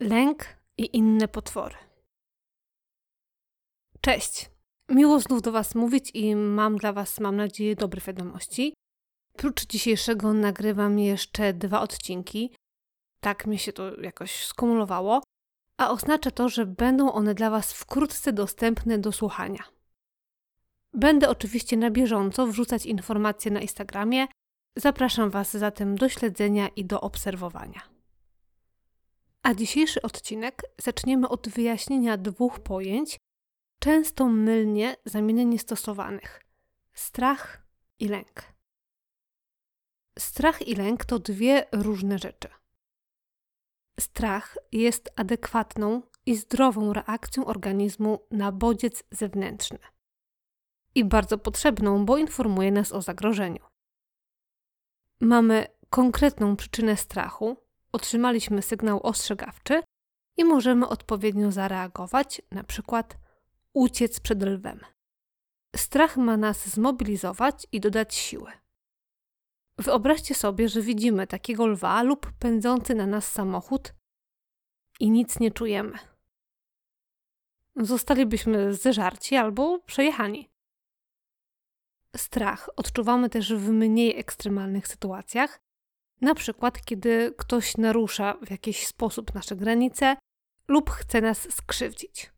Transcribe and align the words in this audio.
Lęk 0.00 0.44
i 0.78 0.96
inne 0.96 1.28
potwory. 1.28 1.74
Cześć. 4.00 4.50
Miło 4.88 5.20
znów 5.20 5.42
do 5.42 5.52
Was 5.52 5.74
mówić 5.74 6.10
i 6.14 6.36
mam 6.36 6.76
dla 6.76 6.92
Was, 6.92 7.20
mam 7.20 7.36
nadzieję, 7.36 7.76
dobre 7.76 8.00
wiadomości. 8.00 8.74
Prócz 9.36 9.66
dzisiejszego 9.66 10.32
nagrywam 10.32 10.98
jeszcze 10.98 11.52
dwa 11.52 11.80
odcinki. 11.80 12.52
Tak 13.20 13.46
mi 13.46 13.58
się 13.58 13.72
to 13.72 14.00
jakoś 14.00 14.44
skumulowało, 14.44 15.22
a 15.76 15.90
oznacza 15.90 16.30
to, 16.30 16.48
że 16.48 16.66
będą 16.66 17.12
one 17.12 17.34
dla 17.34 17.50
Was 17.50 17.72
wkrótce 17.72 18.32
dostępne 18.32 18.98
do 18.98 19.12
słuchania. 19.12 19.64
Będę 20.94 21.28
oczywiście 21.28 21.76
na 21.76 21.90
bieżąco 21.90 22.46
wrzucać 22.46 22.86
informacje 22.86 23.50
na 23.50 23.60
Instagramie. 23.60 24.26
Zapraszam 24.76 25.30
Was 25.30 25.56
zatem 25.56 25.96
do 25.96 26.08
śledzenia 26.08 26.68
i 26.68 26.84
do 26.84 27.00
obserwowania. 27.00 27.95
A 29.46 29.54
dzisiejszy 29.54 30.02
odcinek 30.02 30.62
zaczniemy 30.78 31.28
od 31.28 31.48
wyjaśnienia 31.48 32.16
dwóch 32.16 32.60
pojęć, 32.60 33.20
często 33.78 34.26
mylnie 34.26 34.96
zamiennie 35.04 35.58
stosowanych: 35.58 36.44
strach 36.94 37.62
i 37.98 38.08
lęk. 38.08 38.42
Strach 40.18 40.68
i 40.68 40.74
lęk 40.74 41.04
to 41.04 41.18
dwie 41.18 41.66
różne 41.72 42.18
rzeczy. 42.18 42.48
Strach 44.00 44.56
jest 44.72 45.12
adekwatną 45.16 46.02
i 46.26 46.36
zdrową 46.36 46.92
reakcją 46.92 47.44
organizmu 47.44 48.26
na 48.30 48.52
bodziec 48.52 49.04
zewnętrzny. 49.10 49.78
I 50.94 51.04
bardzo 51.04 51.38
potrzebną, 51.38 52.04
bo 52.04 52.18
informuje 52.18 52.72
nas 52.72 52.92
o 52.92 53.02
zagrożeniu. 53.02 53.64
Mamy 55.20 55.66
konkretną 55.90 56.56
przyczynę 56.56 56.96
strachu, 56.96 57.65
otrzymaliśmy 57.92 58.62
sygnał 58.62 59.02
ostrzegawczy 59.02 59.82
i 60.36 60.44
możemy 60.44 60.88
odpowiednio 60.88 61.52
zareagować, 61.52 62.42
na 62.50 62.64
przykład 62.64 63.16
uciec 63.72 64.20
przed 64.20 64.42
lwem. 64.42 64.80
Strach 65.76 66.16
ma 66.16 66.36
nas 66.36 66.68
zmobilizować 66.68 67.66
i 67.72 67.80
dodać 67.80 68.14
siły. 68.14 68.52
Wyobraźcie 69.78 70.34
sobie, 70.34 70.68
że 70.68 70.82
widzimy 70.82 71.26
takiego 71.26 71.66
lwa 71.66 72.02
lub 72.02 72.32
pędzący 72.38 72.94
na 72.94 73.06
nas 73.06 73.32
samochód 73.32 73.94
i 75.00 75.10
nic 75.10 75.40
nie 75.40 75.50
czujemy. 75.50 75.98
Zostalibyśmy 77.76 78.74
zeżarci 78.74 79.36
albo 79.36 79.78
przejechani. 79.78 80.50
Strach 82.16 82.70
odczuwamy 82.76 83.30
też 83.30 83.54
w 83.54 83.70
mniej 83.70 84.18
ekstremalnych 84.18 84.88
sytuacjach, 84.88 85.60
na 86.20 86.34
przykład, 86.34 86.84
kiedy 86.84 87.34
ktoś 87.38 87.76
narusza 87.76 88.36
w 88.46 88.50
jakiś 88.50 88.86
sposób 88.86 89.34
nasze 89.34 89.56
granice 89.56 90.16
lub 90.68 90.90
chce 90.90 91.20
nas 91.20 91.54
skrzywdzić. 91.54 92.32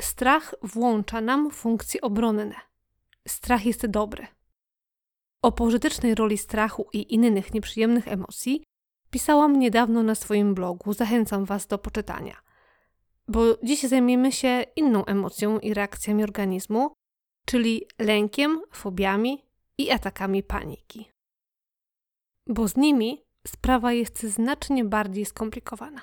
Strach 0.00 0.54
włącza 0.62 1.20
nam 1.20 1.50
funkcje 1.50 2.00
obronne. 2.00 2.54
Strach 3.28 3.66
jest 3.66 3.86
dobry. 3.86 4.26
O 5.42 5.52
pożytecznej 5.52 6.14
roli 6.14 6.38
strachu 6.38 6.88
i 6.92 7.14
innych 7.14 7.54
nieprzyjemnych 7.54 8.08
emocji 8.08 8.64
pisałam 9.10 9.58
niedawno 9.58 10.02
na 10.02 10.14
swoim 10.14 10.54
blogu. 10.54 10.92
Zachęcam 10.92 11.44
Was 11.44 11.66
do 11.66 11.78
poczytania. 11.78 12.36
Bo 13.28 13.44
dziś 13.62 13.82
zajmiemy 13.82 14.32
się 14.32 14.64
inną 14.76 15.04
emocją 15.04 15.58
i 15.58 15.74
reakcjami 15.74 16.22
organizmu, 16.22 16.94
czyli 17.46 17.86
lękiem, 17.98 18.62
fobiami 18.72 19.44
i 19.78 19.90
atakami 19.90 20.42
paniki 20.42 21.13
bo 22.46 22.68
z 22.68 22.76
nimi 22.76 23.24
sprawa 23.46 23.92
jest 23.92 24.22
znacznie 24.22 24.84
bardziej 24.84 25.24
skomplikowana. 25.24 26.00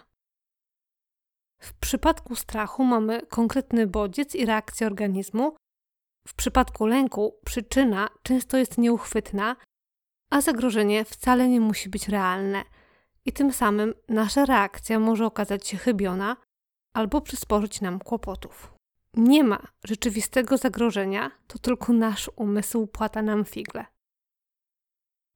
W 1.61 1.73
przypadku 1.73 2.35
strachu 2.35 2.83
mamy 2.83 3.21
konkretny 3.29 3.87
bodziec 3.87 4.35
i 4.35 4.45
reakcję 4.45 4.87
organizmu. 4.87 5.55
W 6.27 6.33
przypadku 6.33 6.85
lęku 6.85 7.35
przyczyna 7.45 8.09
często 8.23 8.57
jest 8.57 8.77
nieuchwytna, 8.77 9.55
a 10.29 10.41
zagrożenie 10.41 11.05
wcale 11.05 11.49
nie 11.49 11.61
musi 11.61 11.89
być 11.89 12.07
realne, 12.07 12.63
i 13.25 13.33
tym 13.33 13.53
samym 13.53 13.93
nasza 14.09 14.45
reakcja 14.45 14.99
może 14.99 15.25
okazać 15.25 15.67
się 15.67 15.77
chybiona 15.77 16.37
albo 16.93 17.21
przysporzyć 17.21 17.81
nam 17.81 17.99
kłopotów. 17.99 18.73
Nie 19.13 19.43
ma 19.43 19.67
rzeczywistego 19.83 20.57
zagrożenia, 20.57 21.31
to 21.47 21.59
tylko 21.59 21.93
nasz 21.93 22.31
umysł 22.35 22.87
płata 22.87 23.21
nam 23.21 23.45
figle. 23.45 23.85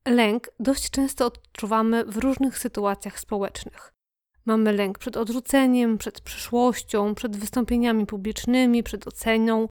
Lęk 0.07 0.49
dość 0.59 0.89
często 0.89 1.25
odczuwamy 1.25 2.05
w 2.05 2.17
różnych 2.17 2.57
sytuacjach 2.57 3.19
społecznych. 3.19 3.93
Mamy 4.45 4.73
lęk 4.73 4.97
przed 4.97 5.17
odrzuceniem, 5.17 5.97
przed 5.97 6.21
przyszłością, 6.21 7.15
przed 7.15 7.37
wystąpieniami 7.37 8.05
publicznymi, 8.05 8.83
przed 8.83 9.07
oceną, 9.07 9.67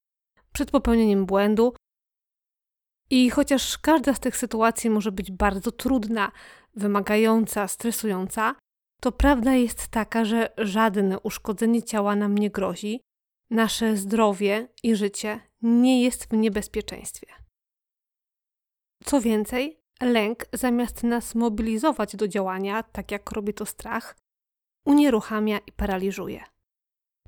przed 0.52 0.70
popełnieniem 0.70 1.26
błędu. 1.26 1.74
I 3.10 3.30
chociaż 3.30 3.78
każda 3.78 4.14
z 4.14 4.20
tych 4.20 4.36
sytuacji 4.36 4.90
może 4.90 5.12
być 5.12 5.32
bardzo 5.32 5.72
trudna, 5.72 6.32
wymagająca, 6.74 7.68
stresująca, 7.68 8.54
to 9.00 9.12
prawda 9.12 9.54
jest 9.54 9.88
taka, 9.88 10.24
że 10.24 10.52
żadne 10.58 11.20
uszkodzenie 11.20 11.82
ciała 11.82 12.16
nam 12.16 12.38
nie 12.38 12.50
grozi, 12.50 13.00
nasze 13.50 13.96
zdrowie 13.96 14.68
i 14.82 14.96
życie 14.96 15.40
nie 15.62 16.02
jest 16.02 16.24
w 16.24 16.32
niebezpieczeństwie. 16.32 17.26
Co 19.04 19.20
więcej, 19.20 19.83
Lęk, 20.04 20.46
zamiast 20.52 21.02
nas 21.02 21.34
mobilizować 21.34 22.16
do 22.16 22.28
działania, 22.28 22.82
tak 22.82 23.10
jak 23.10 23.30
robi 23.30 23.54
to 23.54 23.66
strach, 23.66 24.16
unieruchamia 24.86 25.58
i 25.58 25.72
paraliżuje. 25.72 26.44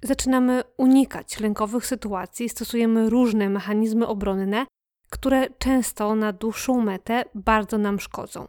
Zaczynamy 0.03 0.63
unikać 0.77 1.41
lękowych 1.41 1.87
sytuacji, 1.87 2.49
stosujemy 2.49 3.11
różne 3.11 3.49
mechanizmy 3.49 4.07
obronne, 4.07 4.67
które 5.11 5.51
często 5.59 6.15
na 6.15 6.33
dłuższą 6.33 6.81
metę 6.81 7.25
bardzo 7.35 7.79
nam 7.79 8.01
szkodzą. 8.01 8.49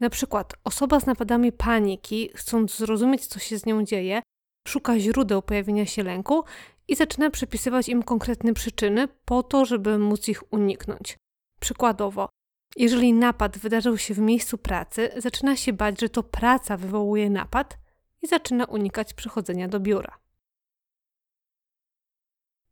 Na 0.00 0.10
przykład 0.10 0.54
osoba 0.64 1.00
z 1.00 1.06
napadami 1.06 1.52
paniki, 1.52 2.30
chcąc 2.34 2.76
zrozumieć, 2.76 3.26
co 3.26 3.38
się 3.38 3.58
z 3.58 3.66
nią 3.66 3.84
dzieje, 3.84 4.22
szuka 4.68 4.98
źródeł 4.98 5.42
pojawienia 5.42 5.86
się 5.86 6.02
lęku 6.02 6.44
i 6.88 6.96
zaczyna 6.96 7.30
przypisywać 7.30 7.88
im 7.88 8.02
konkretne 8.02 8.54
przyczyny 8.54 9.08
po 9.24 9.42
to, 9.42 9.64
żeby 9.64 9.98
móc 9.98 10.28
ich 10.28 10.52
uniknąć. 10.52 11.16
Przykładowo, 11.60 12.28
jeżeli 12.76 13.12
napad 13.12 13.58
wydarzył 13.58 13.98
się 13.98 14.14
w 14.14 14.18
miejscu 14.18 14.58
pracy, 14.58 15.10
zaczyna 15.16 15.56
się 15.56 15.72
bać, 15.72 16.00
że 16.00 16.08
to 16.08 16.22
praca 16.22 16.76
wywołuje 16.76 17.30
napad 17.30 17.78
i 18.22 18.26
zaczyna 18.26 18.64
unikać 18.64 19.14
przychodzenia 19.14 19.68
do 19.68 19.80
biura. 19.80 20.18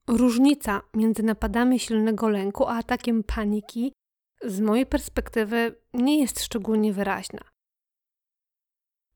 Różnica 0.08 0.82
między 0.94 1.22
napadami 1.22 1.78
silnego 1.78 2.28
lęku 2.28 2.66
a 2.66 2.76
atakiem 2.76 3.22
paniki 3.22 3.92
z 4.44 4.60
mojej 4.60 4.86
perspektywy 4.86 5.76
nie 5.94 6.20
jest 6.20 6.42
szczególnie 6.42 6.92
wyraźna. 6.92 7.40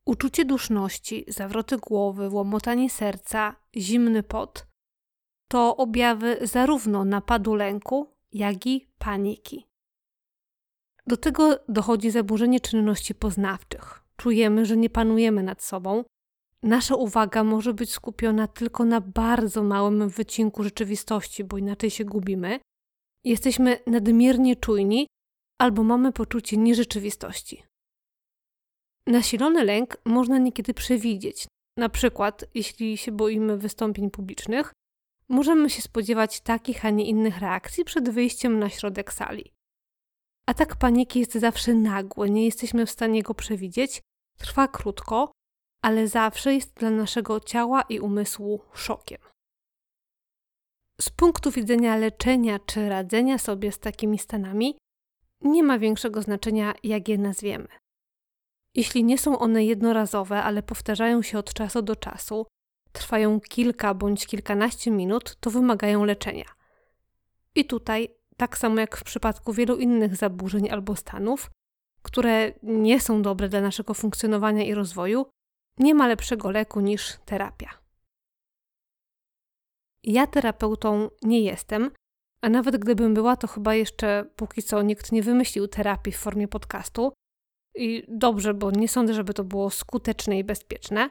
Uczucie 0.04 0.44
duszności, 0.44 1.24
zawroty 1.28 1.76
głowy, 1.76 2.28
łomotanie 2.28 2.90
serca, 2.90 3.56
zimny 3.76 4.22
pot 4.22 4.66
to 5.48 5.76
objawy 5.76 6.38
zarówno 6.42 7.04
napadu 7.04 7.54
lęku, 7.54 8.16
jak 8.32 8.66
i 8.66 8.88
paniki. 8.98 9.67
Do 11.08 11.16
tego 11.16 11.58
dochodzi 11.68 12.10
zaburzenie 12.10 12.60
czynności 12.60 13.14
poznawczych. 13.14 14.02
Czujemy, 14.16 14.66
że 14.66 14.76
nie 14.76 14.90
panujemy 14.90 15.42
nad 15.42 15.62
sobą. 15.62 16.04
Nasza 16.62 16.94
uwaga 16.94 17.44
może 17.44 17.74
być 17.74 17.92
skupiona 17.92 18.46
tylko 18.46 18.84
na 18.84 19.00
bardzo 19.00 19.62
małym 19.62 20.08
wycinku 20.08 20.62
rzeczywistości, 20.62 21.44
bo 21.44 21.58
inaczej 21.58 21.90
się 21.90 22.04
gubimy. 22.04 22.60
Jesteśmy 23.24 23.78
nadmiernie 23.86 24.56
czujni 24.56 25.06
albo 25.60 25.82
mamy 25.82 26.12
poczucie 26.12 26.56
nierzeczywistości. 26.56 27.62
Nasilony 29.06 29.64
lęk 29.64 29.96
można 30.04 30.38
niekiedy 30.38 30.74
przewidzieć. 30.74 31.46
Na 31.76 31.88
przykład, 31.88 32.44
jeśli 32.54 32.96
się 32.96 33.12
boimy 33.12 33.58
wystąpień 33.58 34.10
publicznych, 34.10 34.72
możemy 35.28 35.70
się 35.70 35.82
spodziewać 35.82 36.40
takich, 36.40 36.84
a 36.84 36.90
nie 36.90 37.06
innych 37.06 37.38
reakcji 37.38 37.84
przed 37.84 38.10
wyjściem 38.10 38.58
na 38.58 38.68
środek 38.68 39.12
sali. 39.12 39.57
Atak 40.48 40.76
paniki 40.76 41.18
jest 41.18 41.32
zawsze 41.32 41.74
nagły, 41.74 42.30
nie 42.30 42.44
jesteśmy 42.44 42.86
w 42.86 42.90
stanie 42.90 43.22
go 43.22 43.34
przewidzieć, 43.34 44.02
trwa 44.38 44.68
krótko, 44.68 45.32
ale 45.82 46.08
zawsze 46.08 46.54
jest 46.54 46.74
dla 46.74 46.90
naszego 46.90 47.40
ciała 47.40 47.82
i 47.82 48.00
umysłu 48.00 48.60
szokiem. 48.74 49.18
Z 51.00 51.10
punktu 51.10 51.50
widzenia 51.50 51.96
leczenia 51.96 52.58
czy 52.58 52.88
radzenia 52.88 53.38
sobie 53.38 53.72
z 53.72 53.78
takimi 53.78 54.18
stanami, 54.18 54.78
nie 55.40 55.62
ma 55.62 55.78
większego 55.78 56.22
znaczenia, 56.22 56.74
jak 56.82 57.08
je 57.08 57.18
nazwiemy. 57.18 57.68
Jeśli 58.74 59.04
nie 59.04 59.18
są 59.18 59.38
one 59.38 59.64
jednorazowe, 59.64 60.42
ale 60.42 60.62
powtarzają 60.62 61.22
się 61.22 61.38
od 61.38 61.54
czasu 61.54 61.82
do 61.82 61.96
czasu, 61.96 62.46
trwają 62.92 63.40
kilka 63.40 63.94
bądź 63.94 64.26
kilkanaście 64.26 64.90
minut, 64.90 65.36
to 65.40 65.50
wymagają 65.50 66.04
leczenia. 66.04 66.46
I 67.54 67.64
tutaj 67.64 68.17
tak 68.40 68.58
samo 68.58 68.80
jak 68.80 68.96
w 68.96 69.04
przypadku 69.04 69.52
wielu 69.52 69.76
innych 69.76 70.16
zaburzeń 70.16 70.70
albo 70.70 70.96
stanów, 70.96 71.50
które 72.02 72.52
nie 72.62 73.00
są 73.00 73.22
dobre 73.22 73.48
dla 73.48 73.60
naszego 73.60 73.94
funkcjonowania 73.94 74.64
i 74.64 74.74
rozwoju, 74.74 75.26
nie 75.78 75.94
ma 75.94 76.06
lepszego 76.06 76.50
leku 76.50 76.80
niż 76.80 77.16
terapia. 77.24 77.70
Ja 80.04 80.26
terapeutą 80.26 81.10
nie 81.22 81.40
jestem, 81.40 81.90
a 82.42 82.48
nawet 82.48 82.76
gdybym 82.76 83.14
była, 83.14 83.36
to 83.36 83.46
chyba 83.46 83.74
jeszcze 83.74 84.30
póki 84.36 84.62
co 84.62 84.82
nikt 84.82 85.12
nie 85.12 85.22
wymyślił 85.22 85.68
terapii 85.68 86.12
w 86.12 86.18
formie 86.18 86.48
podcastu. 86.48 87.12
I 87.74 88.04
dobrze, 88.08 88.54
bo 88.54 88.70
nie 88.70 88.88
sądzę, 88.88 89.14
żeby 89.14 89.34
to 89.34 89.44
było 89.44 89.70
skuteczne 89.70 90.38
i 90.38 90.44
bezpieczne. 90.44 91.10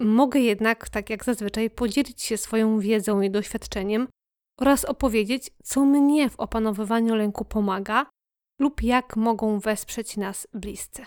Mogę 0.00 0.40
jednak, 0.40 0.88
tak 0.88 1.10
jak 1.10 1.24
zazwyczaj, 1.24 1.70
podzielić 1.70 2.22
się 2.22 2.36
swoją 2.36 2.80
wiedzą 2.80 3.20
i 3.20 3.30
doświadczeniem 3.30 4.08
oraz 4.58 4.84
opowiedzieć, 4.84 5.50
co 5.62 5.84
mnie 5.84 6.30
w 6.30 6.40
opanowywaniu 6.40 7.14
lęku 7.14 7.44
pomaga 7.44 8.06
lub 8.60 8.82
jak 8.82 9.16
mogą 9.16 9.60
wesprzeć 9.60 10.16
nas 10.16 10.48
bliscy. 10.54 11.06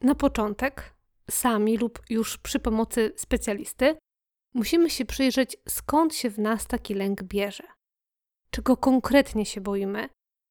Na 0.00 0.14
początek, 0.14 0.94
sami 1.30 1.78
lub 1.78 2.02
już 2.10 2.38
przy 2.38 2.58
pomocy 2.58 3.12
specjalisty, 3.16 3.98
musimy 4.54 4.90
się 4.90 5.04
przyjrzeć, 5.04 5.56
skąd 5.68 6.14
się 6.14 6.30
w 6.30 6.38
nas 6.38 6.66
taki 6.66 6.94
lęk 6.94 7.22
bierze. 7.22 7.64
Czego 8.50 8.76
konkretnie 8.76 9.46
się 9.46 9.60
boimy, 9.60 10.08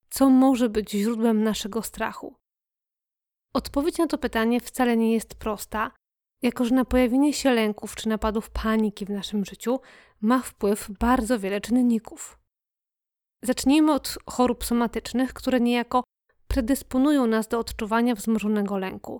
co 0.10 0.30
może 0.30 0.70
być 0.70 0.92
źródłem 0.92 1.44
naszego 1.44 1.82
strachu. 1.82 2.36
Odpowiedź 3.54 3.98
na 3.98 4.08
to 4.08 4.18
pytanie 4.18 4.60
wcale 4.60 4.98
nie 4.98 5.14
jest 5.14 5.36
prosta, 5.36 5.92
jako 6.42 6.66
że 6.66 6.76
na 6.76 6.86
pojawienie 6.86 7.34
się 7.34 7.52
lęków 7.52 7.96
czy 7.96 8.10
napadów 8.10 8.50
paniki 8.50 9.06
w 9.06 9.10
naszym 9.10 9.46
życiu 9.46 9.80
ma 10.22 10.40
wpływ 10.40 10.92
bardzo 11.00 11.40
wiele 11.40 11.62
czynników. 11.62 12.40
Zacznijmy 13.42 13.94
od 13.94 14.18
chorób 14.30 14.66
somatycznych, 14.66 15.34
które 15.34 15.60
niejako 15.60 16.04
predysponują 16.48 17.28
nas 17.28 17.48
do 17.48 17.60
odczuwania 17.60 18.16
wzmożonego 18.16 18.78
lęku. 18.78 19.20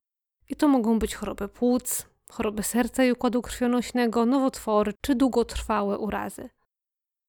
I 0.50 0.56
to 0.56 0.68
mogą 0.68 1.00
być 1.00 1.16
choroby 1.16 1.48
płuc, 1.48 2.06
choroby 2.32 2.64
serca 2.64 3.04
i 3.04 3.12
układu 3.12 3.42
krwionośnego, 3.42 4.26
nowotwory 4.26 4.94
czy 5.02 5.16
długotrwałe 5.16 5.98
urazy. 5.98 6.50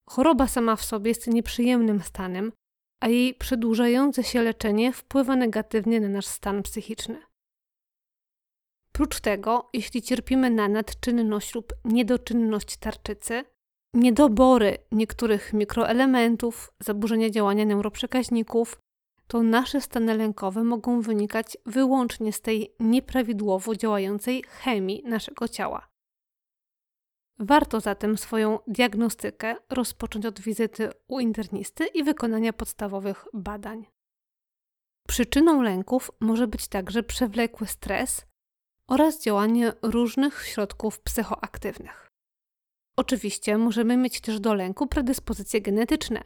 Choroba 0.09 0.47
sama 0.47 0.75
w 0.75 0.85
sobie 0.85 1.11
jest 1.11 1.27
nieprzyjemnym 1.27 2.01
stanem, 2.01 2.51
a 2.99 3.07
jej 3.07 3.33
przedłużające 3.33 4.23
się 4.23 4.41
leczenie 4.41 4.93
wpływa 4.93 5.35
negatywnie 5.35 5.99
na 5.99 6.09
nasz 6.09 6.25
stan 6.25 6.63
psychiczny. 6.63 7.28
Prócz 8.99 9.19
tego, 9.19 9.69
jeśli 9.73 10.01
cierpimy 10.01 10.49
na 10.49 10.67
nadczynność 10.67 11.55
lub 11.55 11.73
niedoczynność 11.85 12.77
tarczycy, 12.77 13.43
niedobory 13.93 14.77
niektórych 14.91 15.53
mikroelementów, 15.53 16.73
zaburzenia 16.79 17.29
działania 17.29 17.65
neuroprzekaźników, 17.65 18.77
to 19.27 19.43
nasze 19.43 19.81
stany 19.81 20.15
lękowe 20.15 20.63
mogą 20.63 21.01
wynikać 21.01 21.57
wyłącznie 21.65 22.33
z 22.33 22.41
tej 22.41 22.75
nieprawidłowo 22.79 23.75
działającej 23.75 24.43
chemii 24.47 25.03
naszego 25.05 25.47
ciała. 25.47 25.87
Warto 27.37 27.79
zatem 27.79 28.17
swoją 28.17 28.59
diagnostykę 28.67 29.55
rozpocząć 29.69 30.25
od 30.25 30.39
wizyty 30.39 30.89
u 31.07 31.19
internisty 31.19 31.85
i 31.85 32.03
wykonania 32.03 32.53
podstawowych 32.53 33.25
badań. 33.33 33.85
Przyczyną 35.07 35.61
lęków 35.61 36.11
może 36.19 36.47
być 36.47 36.67
także 36.67 37.03
przewlekły 37.03 37.67
stres 37.67 38.28
oraz 38.89 39.21
działanie 39.21 39.73
różnych 39.81 40.45
środków 40.45 40.99
psychoaktywnych. 40.99 42.11
Oczywiście 42.95 43.57
możemy 43.57 43.97
mieć 43.97 44.21
też 44.21 44.39
do 44.39 44.53
lęku 44.53 44.87
predyspozycje 44.87 45.61
genetyczne. 45.61 46.23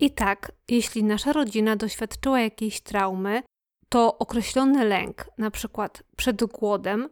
I 0.00 0.10
tak, 0.10 0.52
jeśli 0.68 1.04
nasza 1.04 1.32
rodzina 1.32 1.76
doświadczyła 1.76 2.40
jakiejś 2.40 2.80
traumy, 2.80 3.42
to 3.88 4.18
określony 4.18 4.84
lęk, 4.84 5.30
na 5.38 5.50
przykład 5.50 6.02
przed 6.16 6.44
głodem, 6.44 7.08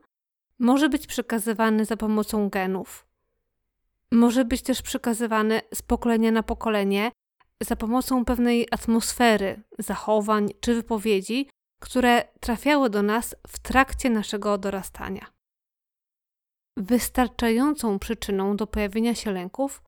może 0.59 0.89
być 0.89 1.07
przekazywany 1.07 1.85
za 1.85 1.97
pomocą 1.97 2.49
genów. 2.49 3.07
Może 4.13 4.45
być 4.45 4.63
też 4.63 4.83
przekazywany 4.83 5.61
z 5.75 5.83
pokolenia 5.83 6.33
na 6.33 6.43
pokolenie 6.43 7.13
za 7.63 7.77
pomocą 7.77 8.25
pewnej 8.25 8.69
atmosfery, 8.71 9.63
zachowań 9.79 10.49
czy 10.61 10.75
wypowiedzi, 10.75 11.49
które 11.87 12.29
trafiały 12.41 12.91
do 12.91 13.03
nas 13.03 13.37
w 13.49 13.59
trakcie 13.59 14.11
naszego 14.11 14.59
dorastania. 14.59 15.27
Wystarczającą 16.77 17.99
przyczyną 17.99 18.57
do 18.57 18.67
pojawienia 18.67 19.15
się 19.15 19.33
lęków 19.33 19.83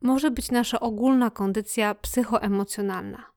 może 0.00 0.30
być 0.30 0.50
nasza 0.50 0.80
ogólna 0.80 1.30
kondycja 1.30 1.94
psychoemocjonalna. 1.94 3.30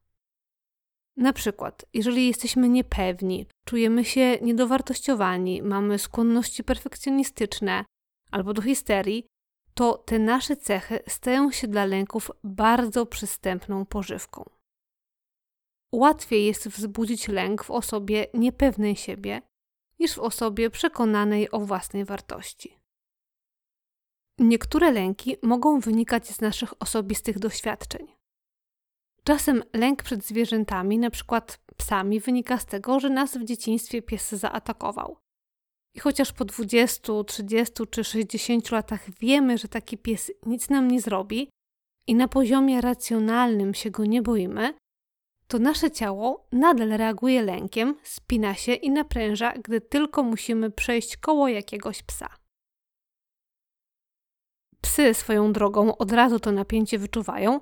Na 1.18 1.34
przykład, 1.34 1.86
jeżeli 1.94 2.28
jesteśmy 2.28 2.70
niepewni, 2.70 3.46
czujemy 3.66 4.06
się 4.06 4.38
niedowartościowani, 4.42 5.62
mamy 5.62 6.00
skłonności 6.00 6.64
perfekcjonistyczne 6.64 7.86
albo 8.32 8.54
do 8.54 8.62
histerii, 8.62 9.26
to 9.74 9.98
te 9.98 10.20
nasze 10.20 10.56
cechy 10.56 11.00
stają 11.08 11.52
się 11.52 11.68
dla 11.68 11.86
lęków 11.86 12.32
bardzo 12.44 13.06
przystępną 13.06 13.86
pożywką. 13.86 14.57
Łatwiej 15.92 16.46
jest 16.46 16.68
wzbudzić 16.68 17.28
lęk 17.28 17.64
w 17.64 17.72
osobie 17.72 18.28
niepewnej 18.34 18.96
siebie 18.96 19.42
niż 20.00 20.14
w 20.14 20.20
osobie 20.20 20.70
przekonanej 20.70 21.52
o 21.52 21.60
własnej 21.60 22.06
wartości. 22.06 22.78
Niektóre 24.40 24.92
lęki 24.92 25.36
mogą 25.44 25.80
wynikać 25.80 26.28
z 26.28 26.42
naszych 26.42 26.82
osobistych 26.82 27.40
doświadczeń. 27.40 28.08
Czasem 29.24 29.64
lęk 29.74 30.04
przed 30.04 30.24
zwierzętami, 30.24 30.96
np. 30.96 31.42
psami, 31.78 32.20
wynika 32.20 32.58
z 32.58 32.66
tego, 32.66 33.00
że 33.00 33.10
nas 33.10 33.38
w 33.38 33.44
dzieciństwie 33.44 34.02
pies 34.02 34.32
zaatakował. 34.32 35.18
I 35.96 36.00
chociaż 36.00 36.34
po 36.34 36.46
20, 36.46 37.24
30 37.28 37.74
czy 37.90 38.04
60 38.04 38.72
latach 38.72 39.10
wiemy, 39.20 39.58
że 39.58 39.68
taki 39.68 39.98
pies 39.98 40.32
nic 40.46 40.70
nam 40.70 40.88
nie 40.88 41.02
zrobi 41.02 41.50
i 42.08 42.16
na 42.16 42.28
poziomie 42.28 42.82
racjonalnym 42.82 43.74
się 43.74 43.92
go 43.92 44.06
nie 44.06 44.22
boimy, 44.22 44.74
to 45.48 45.60
nasze 45.60 45.92
ciało 45.92 46.48
nadal 46.52 46.90
reaguje 46.90 47.42
lękiem, 47.42 47.96
spina 48.04 48.56
się 48.56 48.74
i 48.74 48.92
napręża, 48.92 49.54
gdy 49.54 49.82
tylko 49.82 50.24
musimy 50.24 50.72
przejść 50.72 51.18
koło 51.18 51.48
jakiegoś 51.48 52.04
psa. 52.04 52.38
Psy 54.82 55.14
swoją 55.14 55.54
drogą 55.54 55.98
od 55.98 56.12
razu 56.12 56.40
to 56.40 56.52
napięcie 56.52 57.00
wyczuwają 57.00 57.62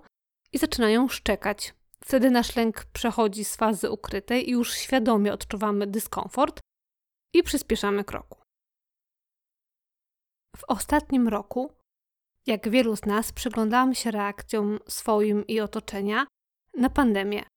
i 0.53 0.57
zaczynają 0.57 1.07
szczekać. 1.07 1.73
Wtedy 2.03 2.31
nasz 2.31 2.55
lęk 2.55 2.85
przechodzi 2.85 3.45
z 3.45 3.55
fazy 3.55 3.91
ukrytej 3.91 4.49
i 4.49 4.51
już 4.51 4.73
świadomie 4.73 5.33
odczuwamy 5.33 5.87
dyskomfort 5.87 6.59
i 7.33 7.43
przyspieszamy 7.43 8.03
kroku. 8.03 8.41
W 10.57 10.63
ostatnim 10.67 11.27
roku, 11.27 11.71
jak 12.45 12.69
wielu 12.69 12.95
z 12.95 13.05
nas, 13.05 13.31
przyglądałam 13.31 13.95
się 13.95 14.11
reakcjom 14.11 14.79
swoim 14.87 15.47
i 15.47 15.59
otoczenia 15.59 16.27
na 16.77 16.89
pandemię. 16.89 17.54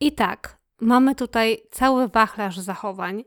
I 0.00 0.12
tak, 0.12 0.58
mamy 0.80 1.14
tutaj 1.14 1.62
cały 1.70 2.08
wachlarz 2.08 2.58
zachowań, 2.58 3.24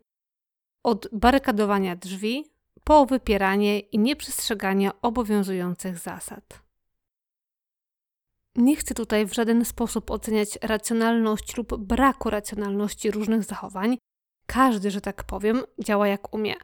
od 0.84 1.08
barykadowania 1.12 1.96
drzwi 1.96 2.51
po 2.84 3.06
wypieranie 3.06 3.80
i 3.80 4.00
nieprzestrzeganie 4.00 4.92
obowiązujących 5.01 5.98
zasad. 5.98 6.62
Nie 8.56 8.75
chcę 8.75 8.94
tutaj 8.94 9.25
w 9.25 9.34
żaden 9.34 9.66
sposób 9.66 10.12
oceniać 10.12 10.60
racjonalność 10.62 11.58
lub 11.58 11.78
braku 11.78 12.30
racjonalności 12.30 13.12
różnych 13.12 13.44
zachowań. 13.44 13.98
Każdy, 14.46 14.92
że 14.92 15.01
tak 15.01 15.24
powiem, 15.24 15.63
działa 15.80 16.08
jak 16.08 16.34
umie. 16.34 16.56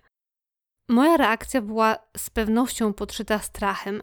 Moja 0.89 1.17
reakcja 1.17 1.61
była 1.61 1.97
z 2.17 2.29
pewnością 2.29 2.93
podszyta 2.93 3.39
strachem. 3.39 4.01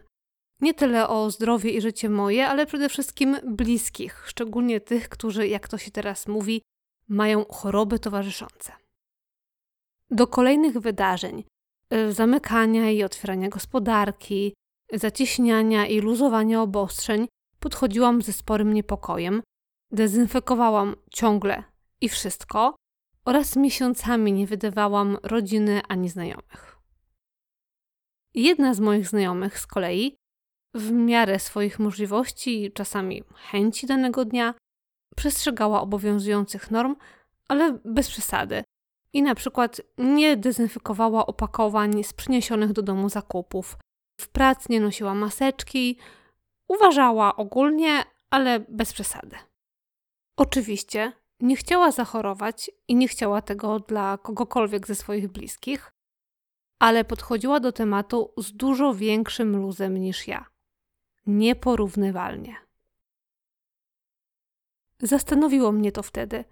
Nie 0.64 0.74
tyle 0.74 1.08
o 1.08 1.30
zdrowie 1.30 1.70
i 1.70 1.80
życie 1.80 2.08
moje, 2.08 2.48
ale 2.48 2.66
przede 2.66 2.88
wszystkim 2.88 3.36
bliskich, 3.44 4.24
szczególnie 4.26 4.80
tych, 4.80 5.08
którzy, 5.08 5.48
jak 5.48 5.68
to 5.68 5.78
się 5.78 5.90
teraz 5.90 6.28
mówi, 6.28 6.62
mają 7.08 7.44
choroby 7.44 7.98
towarzyszące. 7.98 8.72
Do 10.10 10.26
kolejnych 10.26 10.78
wydarzeń, 10.78 11.44
y, 11.94 12.12
zamykania 12.12 12.90
i 12.90 13.02
otwierania 13.02 13.48
gospodarki, 13.48 14.54
zacieśniania 14.92 15.86
i 15.86 16.00
luzowania 16.00 16.62
obostrzeń, 16.62 17.28
podchodziłam 17.60 18.22
ze 18.22 18.32
sporym 18.32 18.74
niepokojem, 18.74 19.42
dezynfekowałam 19.90 20.96
ciągle 21.10 21.62
i 22.00 22.08
wszystko 22.08 22.76
oraz 23.24 23.56
miesiącami 23.56 24.32
nie 24.32 24.46
wydawałam 24.46 25.18
rodziny 25.22 25.82
ani 25.88 26.08
znajomych. 26.08 26.78
Jedna 28.34 28.74
z 28.74 28.80
moich 28.80 29.08
znajomych 29.08 29.58
z 29.58 29.66
kolei, 29.66 30.16
w 30.74 30.92
miarę 30.92 31.38
swoich 31.38 31.78
możliwości 31.78 32.64
i 32.64 32.72
czasami 32.72 33.22
chęci 33.34 33.86
danego 33.86 34.24
dnia, 34.24 34.54
przestrzegała 35.16 35.80
obowiązujących 35.80 36.70
norm, 36.70 36.96
ale 37.48 37.78
bez 37.84 38.08
przesady. 38.08 38.64
I 39.12 39.22
na 39.22 39.34
przykład 39.34 39.80
nie 39.98 40.36
dezynfekowała 40.36 41.26
opakowań 41.26 42.04
z 42.04 42.12
przyniesionych 42.12 42.72
do 42.72 42.82
domu 42.82 43.08
zakupów. 43.08 43.76
W 44.20 44.28
pracy 44.28 44.66
nie 44.70 44.80
nosiła 44.80 45.14
maseczki, 45.14 45.98
Uważała 46.68 47.36
ogólnie, 47.36 48.04
ale 48.30 48.60
bez 48.60 48.92
przesady. 48.92 49.36
Oczywiście 50.36 51.12
nie 51.40 51.56
chciała 51.56 51.90
zachorować 51.90 52.70
i 52.88 52.96
nie 52.96 53.08
chciała 53.08 53.42
tego 53.42 53.80
dla 53.80 54.18
kogokolwiek 54.18 54.86
ze 54.86 54.94
swoich 54.94 55.28
bliskich, 55.28 55.92
ale 56.78 57.04
podchodziła 57.04 57.60
do 57.60 57.72
tematu 57.72 58.32
z 58.36 58.52
dużo 58.52 58.94
większym 58.94 59.56
luzem 59.56 59.98
niż 59.98 60.28
ja. 60.28 60.46
Nieporównywalnie. 61.26 62.56
Zastanowiło 65.02 65.72
mnie 65.72 65.92
to 65.92 66.02
wtedy, 66.02 66.44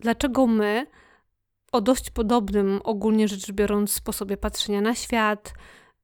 dlaczego 0.00 0.46
my, 0.46 0.86
o 1.72 1.80
dość 1.80 2.10
podobnym, 2.10 2.80
ogólnie 2.84 3.28
rzecz 3.28 3.52
biorąc, 3.52 3.92
sposobie 3.92 4.36
patrzenia 4.36 4.80
na 4.80 4.94
świat, 4.94 5.54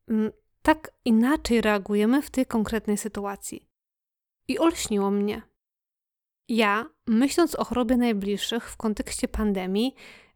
mm, 0.09 0.33
tak 0.63 0.91
inaczej 1.05 1.61
reagujemy 1.61 2.23
w 2.23 2.31
tej 2.31 2.47
konkretnej 2.47 2.97
sytuacji. 2.97 3.69
I 4.49 4.59
olśniło 4.59 5.11
mnie. 5.11 5.43
Ja, 6.49 6.87
myśląc 7.07 7.55
o 7.55 7.65
chorobie 7.65 7.97
najbliższych 7.97 8.71
w 8.71 8.77
kontekście 8.77 9.29
pandemii, 9.29 9.95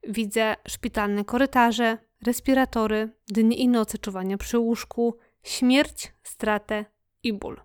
widzę 0.08 0.56
szpitalne 0.68 1.24
korytarze, 1.24 1.98
respiratory, 2.26 3.10
dni 3.28 3.62
i 3.62 3.68
noce 3.68 3.98
czuwania 3.98 4.38
przy 4.38 4.58
łóżku, 4.58 5.18
śmierć, 5.42 6.12
stratę 6.22 6.84
i 7.22 7.32
ból. 7.32 7.60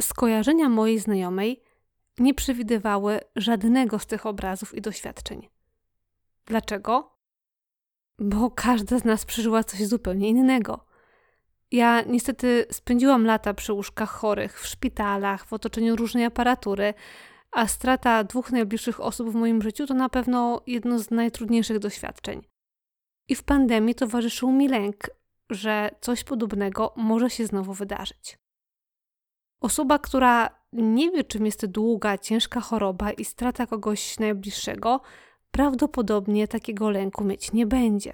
Skojarzenia 0.00 0.68
mojej 0.68 0.98
znajomej 0.98 1.62
nie 2.18 2.34
przewidywały 2.34 3.20
żadnego 3.36 3.98
z 3.98 4.06
tych 4.06 4.26
obrazów 4.26 4.74
i 4.74 4.80
doświadczeń. 4.80 5.48
Dlaczego? 6.46 7.16
Bo 8.18 8.50
każda 8.50 8.98
z 8.98 9.04
nas 9.04 9.24
przeżyła 9.24 9.64
coś 9.64 9.86
zupełnie 9.86 10.28
innego. 10.28 10.86
Ja 11.70 12.02
niestety 12.02 12.66
spędziłam 12.70 13.26
lata 13.26 13.54
przy 13.54 13.72
łóżkach 13.72 14.10
chorych, 14.10 14.60
w 14.60 14.66
szpitalach, 14.66 15.46
w 15.46 15.52
otoczeniu 15.52 15.96
różnej 15.96 16.24
aparatury, 16.24 16.94
a 17.50 17.66
strata 17.66 18.24
dwóch 18.24 18.52
najbliższych 18.52 19.00
osób 19.00 19.30
w 19.30 19.34
moim 19.34 19.62
życiu 19.62 19.86
to 19.86 19.94
na 19.94 20.08
pewno 20.08 20.62
jedno 20.66 20.98
z 20.98 21.10
najtrudniejszych 21.10 21.78
doświadczeń. 21.78 22.42
I 23.28 23.34
w 23.34 23.42
pandemii 23.42 23.94
towarzyszył 23.94 24.52
mi 24.52 24.68
lęk, 24.68 25.10
że 25.50 25.90
coś 26.00 26.24
podobnego 26.24 26.94
może 26.96 27.30
się 27.30 27.46
znowu 27.46 27.72
wydarzyć. 27.72 28.38
Osoba, 29.60 29.98
która 29.98 30.50
nie 30.72 31.10
wie, 31.10 31.24
czym 31.24 31.46
jest 31.46 31.66
długa, 31.66 32.18
ciężka 32.18 32.60
choroba 32.60 33.12
i 33.12 33.24
strata 33.24 33.66
kogoś 33.66 34.18
najbliższego, 34.18 35.00
prawdopodobnie 35.50 36.48
takiego 36.48 36.90
lęku 36.90 37.24
mieć 37.24 37.52
nie 37.52 37.66
będzie. 37.66 38.12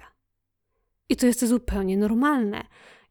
I 1.09 1.15
to 1.15 1.25
jest 1.25 1.45
zupełnie 1.45 1.97
normalne. 1.97 2.63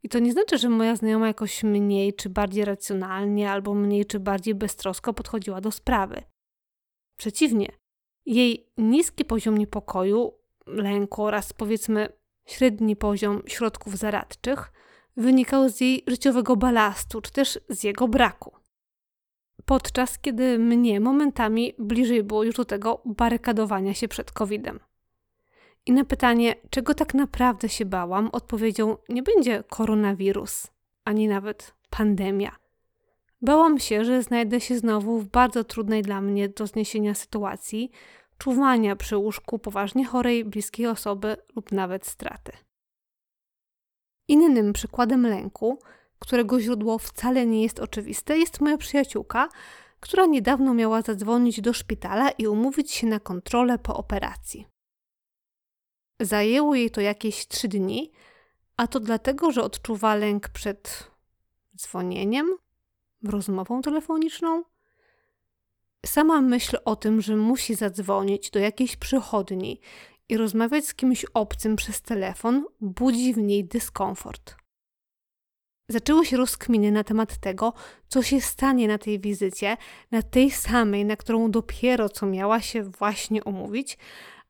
I 0.02 0.08
to 0.08 0.18
nie 0.18 0.32
znaczy, 0.32 0.58
że 0.58 0.68
moja 0.68 0.96
znajoma 0.96 1.26
jakoś 1.26 1.62
mniej 1.62 2.14
czy 2.14 2.28
bardziej 2.30 2.64
racjonalnie, 2.64 3.50
albo 3.50 3.74
mniej 3.74 4.06
czy 4.06 4.20
bardziej 4.20 4.54
beztrosko 4.54 5.14
podchodziła 5.14 5.60
do 5.60 5.70
sprawy. 5.70 6.22
Przeciwnie, 7.16 7.72
jej 8.26 8.72
niski 8.76 9.24
poziom 9.24 9.58
niepokoju, 9.58 10.32
lęku 10.66 11.24
oraz 11.24 11.52
powiedzmy 11.52 12.08
średni 12.46 12.96
poziom 12.96 13.42
środków 13.46 13.96
zaradczych 13.96 14.72
wynikał 15.16 15.68
z 15.68 15.80
jej 15.80 16.04
życiowego 16.06 16.56
balastu, 16.56 17.20
czy 17.20 17.32
też 17.32 17.60
z 17.68 17.84
jego 17.84 18.08
braku. 18.08 18.52
Podczas 19.64 20.18
kiedy 20.18 20.58
mnie 20.58 21.00
momentami 21.00 21.74
bliżej 21.78 22.22
było 22.22 22.44
już 22.44 22.54
do 22.54 22.64
tego 22.64 23.02
barykadowania 23.04 23.94
się 23.94 24.08
przed 24.08 24.32
COVID-em. 24.32 24.80
I 25.86 25.92
na 25.92 26.04
pytanie, 26.04 26.54
czego 26.70 26.94
tak 26.94 27.14
naprawdę 27.14 27.68
się 27.68 27.84
bałam, 27.84 28.28
odpowiedzią 28.32 28.96
nie 29.08 29.22
będzie 29.22 29.64
koronawirus, 29.68 30.66
ani 31.04 31.28
nawet 31.28 31.74
pandemia. 31.90 32.56
Bałam 33.42 33.78
się, 33.78 34.04
że 34.04 34.22
znajdę 34.22 34.60
się 34.60 34.78
znowu 34.78 35.18
w 35.18 35.28
bardzo 35.28 35.64
trudnej 35.64 36.02
dla 36.02 36.20
mnie 36.20 36.48
do 36.48 36.66
zniesienia 36.66 37.14
sytuacji, 37.14 37.90
czuwania 38.38 38.96
przy 38.96 39.16
łóżku 39.16 39.58
poważnie 39.58 40.04
chorej 40.04 40.44
bliskiej 40.44 40.86
osoby 40.86 41.36
lub 41.56 41.72
nawet 41.72 42.06
straty. 42.06 42.52
Innym 44.28 44.72
przykładem 44.72 45.26
lęku, 45.26 45.78
którego 46.18 46.60
źródło 46.60 46.98
wcale 46.98 47.46
nie 47.46 47.62
jest 47.62 47.80
oczywiste, 47.80 48.38
jest 48.38 48.60
moja 48.60 48.78
przyjaciółka, 48.78 49.48
która 50.00 50.26
niedawno 50.26 50.74
miała 50.74 51.02
zadzwonić 51.02 51.60
do 51.60 51.72
szpitala 51.72 52.30
i 52.30 52.46
umówić 52.46 52.90
się 52.90 53.06
na 53.06 53.20
kontrolę 53.20 53.78
po 53.78 53.96
operacji. 53.96 54.66
Zajęło 56.20 56.74
jej 56.74 56.90
to 56.90 57.00
jakieś 57.00 57.48
trzy 57.48 57.68
dni, 57.68 58.12
a 58.76 58.86
to 58.86 59.00
dlatego, 59.00 59.52
że 59.52 59.62
odczuwa 59.62 60.14
lęk 60.14 60.48
przed 60.48 61.10
dzwonieniem, 61.76 62.56
rozmową 63.24 63.82
telefoniczną. 63.82 64.64
Sama 66.06 66.40
myśl 66.40 66.76
o 66.84 66.96
tym, 66.96 67.20
że 67.20 67.36
musi 67.36 67.74
zadzwonić 67.74 68.50
do 68.50 68.58
jakiejś 68.58 68.96
przychodni 68.96 69.80
i 70.32 70.36
rozmawiać 70.36 70.86
z 70.86 70.94
kimś 70.94 71.26
obcym 71.34 71.76
przez 71.76 72.02
telefon, 72.02 72.64
budzi 72.80 73.34
w 73.34 73.38
niej 73.38 73.64
dyskomfort. 73.64 74.56
Zaczęły 75.88 76.26
się 76.26 76.36
rozkminy 76.36 76.92
na 76.92 77.04
temat 77.04 77.36
tego, 77.36 77.72
co 78.08 78.22
się 78.22 78.40
stanie 78.40 78.88
na 78.88 78.98
tej 78.98 79.20
wizycie, 79.20 79.76
na 80.10 80.22
tej 80.22 80.50
samej, 80.50 81.04
na 81.04 81.16
którą 81.16 81.50
dopiero 81.50 82.08
co 82.08 82.26
miała 82.26 82.60
się 82.60 82.82
właśnie 82.82 83.44
umówić, 83.44 83.98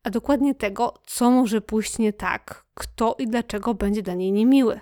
a 0.02 0.10
dokładnie 0.10 0.54
tego, 0.54 0.94
co 1.06 1.30
może 1.30 1.60
pójść 1.60 1.98
nie 1.98 2.12
tak, 2.12 2.64
kto 2.74 3.16
i 3.18 3.26
dlaczego 3.26 3.74
będzie 3.74 4.02
dla 4.02 4.14
niej 4.14 4.32
niemiły. 4.32 4.80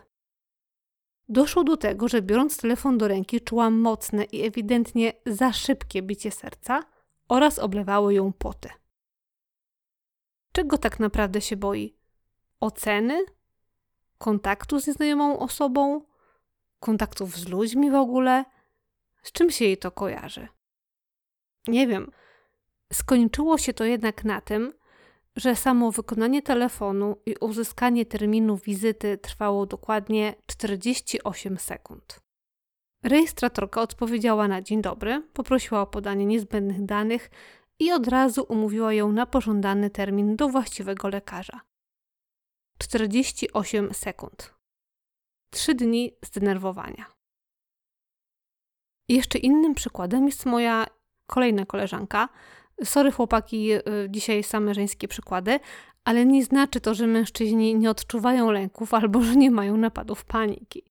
Doszło 1.29 1.65
do 1.65 1.77
tego, 1.77 2.09
że 2.09 2.23
biorąc 2.23 2.57
telefon 2.57 2.99
do 2.99 3.09
ręki, 3.09 3.41
czułam 3.41 3.81
mocne 3.81 4.25
i 4.25 4.47
ewidentnie 4.47 5.13
za 5.27 5.53
szybkie 5.53 6.03
bicie 6.03 6.31
serca 6.31 6.83
oraz 7.29 7.59
oblewały 7.59 8.15
ją 8.15 8.33
poty. 8.33 8.80
Czego 10.53 10.79
tak 10.79 11.01
naprawdę 11.01 11.41
się 11.41 11.57
boi? 11.57 11.97
Oceny? 12.61 13.25
Kontaktu 14.19 14.81
z 14.81 14.87
nieznajomą 14.87 15.39
osobą? 15.39 16.05
Kontaktów 16.81 17.37
z 17.37 17.49
ludźmi 17.49 17.91
w 17.91 17.95
ogóle? 17.95 18.45
Z 19.23 19.33
czym 19.33 19.51
się 19.51 19.65
jej 19.65 19.79
to 19.79 19.91
kojarzy? 19.91 20.49
Nie 21.69 21.87
wiem. 21.87 22.11
Skończyło 22.93 23.59
się 23.59 23.73
to 23.73 23.85
jednak 23.85 24.25
na 24.25 24.41
tym, 24.41 24.73
że 25.37 25.57
samo 25.57 25.91
wykonanie 25.91 26.43
telefonu 26.43 27.17
i 27.27 27.35
uzyskanie 27.41 28.07
terminu 28.07 28.57
wizyty 28.57 29.19
trwało 29.19 29.67
dokładnie 29.67 30.35
48 30.47 31.59
sekund. 31.59 32.21
Rejestratorka 33.03 33.83
odpowiedziała 33.83 34.49
na 34.49 34.63
dzień 34.63 34.83
dobry, 34.83 35.23
poprosiła 35.33 35.81
o 35.81 35.87
podanie 35.87 36.27
niezbędnych 36.27 36.85
danych 36.85 37.31
i 37.81 37.93
od 37.93 38.09
razu 38.09 38.47
umówiła 38.49 38.93
ją 38.93 39.13
na 39.13 39.27
pożądany 39.27 39.91
termin 39.91 40.37
do 40.37 40.49
właściwego 40.49 41.09
lekarza. 41.09 41.61
48 42.79 43.95
sekund. 43.95 44.55
Trzy 45.51 45.75
dni 45.75 46.13
zdenerwowania. 46.25 47.07
Jeszcze 49.09 49.39
innym 49.39 49.75
przykładem 49.75 50.27
jest 50.27 50.47
moja 50.47 50.87
kolejna 51.27 51.67
koleżanka, 51.67 52.29
Sorry 52.85 53.13
chłopaki, 53.13 53.73
y, 53.73 53.83
dzisiaj 54.09 54.43
same 54.43 54.75
żeńskie 54.75 55.09
przykłady, 55.09 55.61
ale 56.05 56.27
nie 56.27 56.45
znaczy 56.45 56.81
to, 56.81 56.95
że 56.95 57.07
mężczyźni 57.07 57.75
nie 57.75 57.91
odczuwają 57.91 58.51
lęków 58.51 58.95
albo 58.95 59.23
że 59.23 59.37
nie 59.37 59.51
mają 59.51 59.77
napadów 59.77 60.25
paniki. 60.25 60.85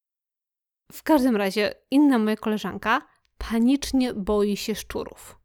W 0.91 1.03
każdym 1.03 1.36
razie 1.36 1.74
inna 1.91 2.19
moja 2.19 2.36
koleżanka 2.36 3.01
panicznie 3.38 4.13
boi 4.13 4.58
się 4.58 4.75
szczurów. 4.75 5.38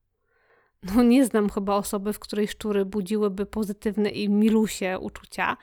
No 0.84 1.02
nie 1.02 1.26
znam 1.26 1.50
chyba 1.50 1.74
osoby, 1.74 2.12
w 2.12 2.18
której 2.18 2.48
szczury 2.48 2.84
budziłyby 2.84 3.46
pozytywne 3.46 4.10
i 4.10 4.28
milusie 4.28 4.98
uczucia, 4.98 5.56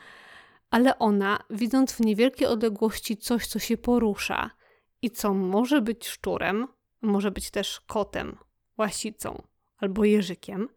ale 0.69 0.99
ona, 0.99 1.43
widząc 1.49 1.91
w 1.91 1.99
niewielkiej 1.99 2.47
odległości 2.47 3.17
coś, 3.17 3.47
co 3.47 3.59
się 3.59 3.77
porusza 3.77 4.49
i 5.01 5.11
co 5.11 5.33
może 5.33 5.81
być 5.81 6.07
szczurem, 6.07 6.67
może 7.01 7.31
być 7.31 7.51
też 7.51 7.81
kotem, 7.87 8.37
łasicą, 8.77 9.41
albo 9.77 10.05
jeżykiem, 10.05 10.69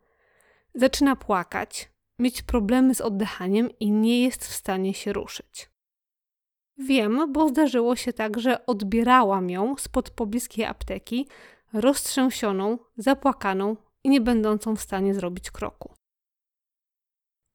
zaczyna 0.75 1.17
płakać, 1.17 1.91
mieć 2.19 2.43
problemy 2.43 2.95
z 2.95 3.01
oddychaniem 3.01 3.71
i 3.81 3.91
nie 3.91 4.23
jest 4.23 4.47
w 4.47 4.55
stanie 4.55 4.95
się 4.95 5.13
ruszyć. 5.13 5.71
Wiem, 6.79 7.33
bo 7.33 7.49
zdarzyło 7.49 7.97
się 7.97 8.13
tak, 8.13 8.41
że 8.41 8.67
odbierałam 8.67 9.51
ją 9.51 9.77
spod 9.77 10.11
pobliskiej 10.11 10.65
apteki, 10.65 11.29
roztrzęsioną, 11.73 12.79
zapłakaną 12.97 13.77
i 14.05 14.09
nie 14.09 14.21
będącą 14.21 14.77
w 14.77 14.81
stanie 14.81 15.15
zrobić 15.15 15.51
kroku. 15.51 15.95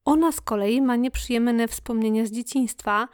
Ona 0.05 0.31
z 0.31 0.41
kolei 0.41 0.81
ma 0.81 0.95
nieprzyjemne 0.95 1.67
wspomnienia 1.67 2.25
z 2.25 2.31
dzieciństwa, 2.31 3.07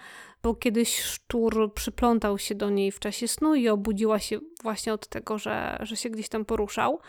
bo 0.43 0.55
kiedyś 0.55 0.99
szczur 0.99 1.73
przyplątał 1.73 2.37
się 2.37 2.55
do 2.55 2.69
niej 2.69 2.91
w 2.91 2.99
czasie 2.99 3.27
snu 3.27 3.55
i 3.55 3.69
obudziła 3.69 4.19
się 4.19 4.39
właśnie 4.63 4.93
od 4.93 5.07
tego, 5.07 5.37
że, 5.37 5.77
że 5.81 5.95
się 5.95 6.09
gdzieś 6.09 6.29
tam 6.29 6.45
poruszał. 6.45 6.99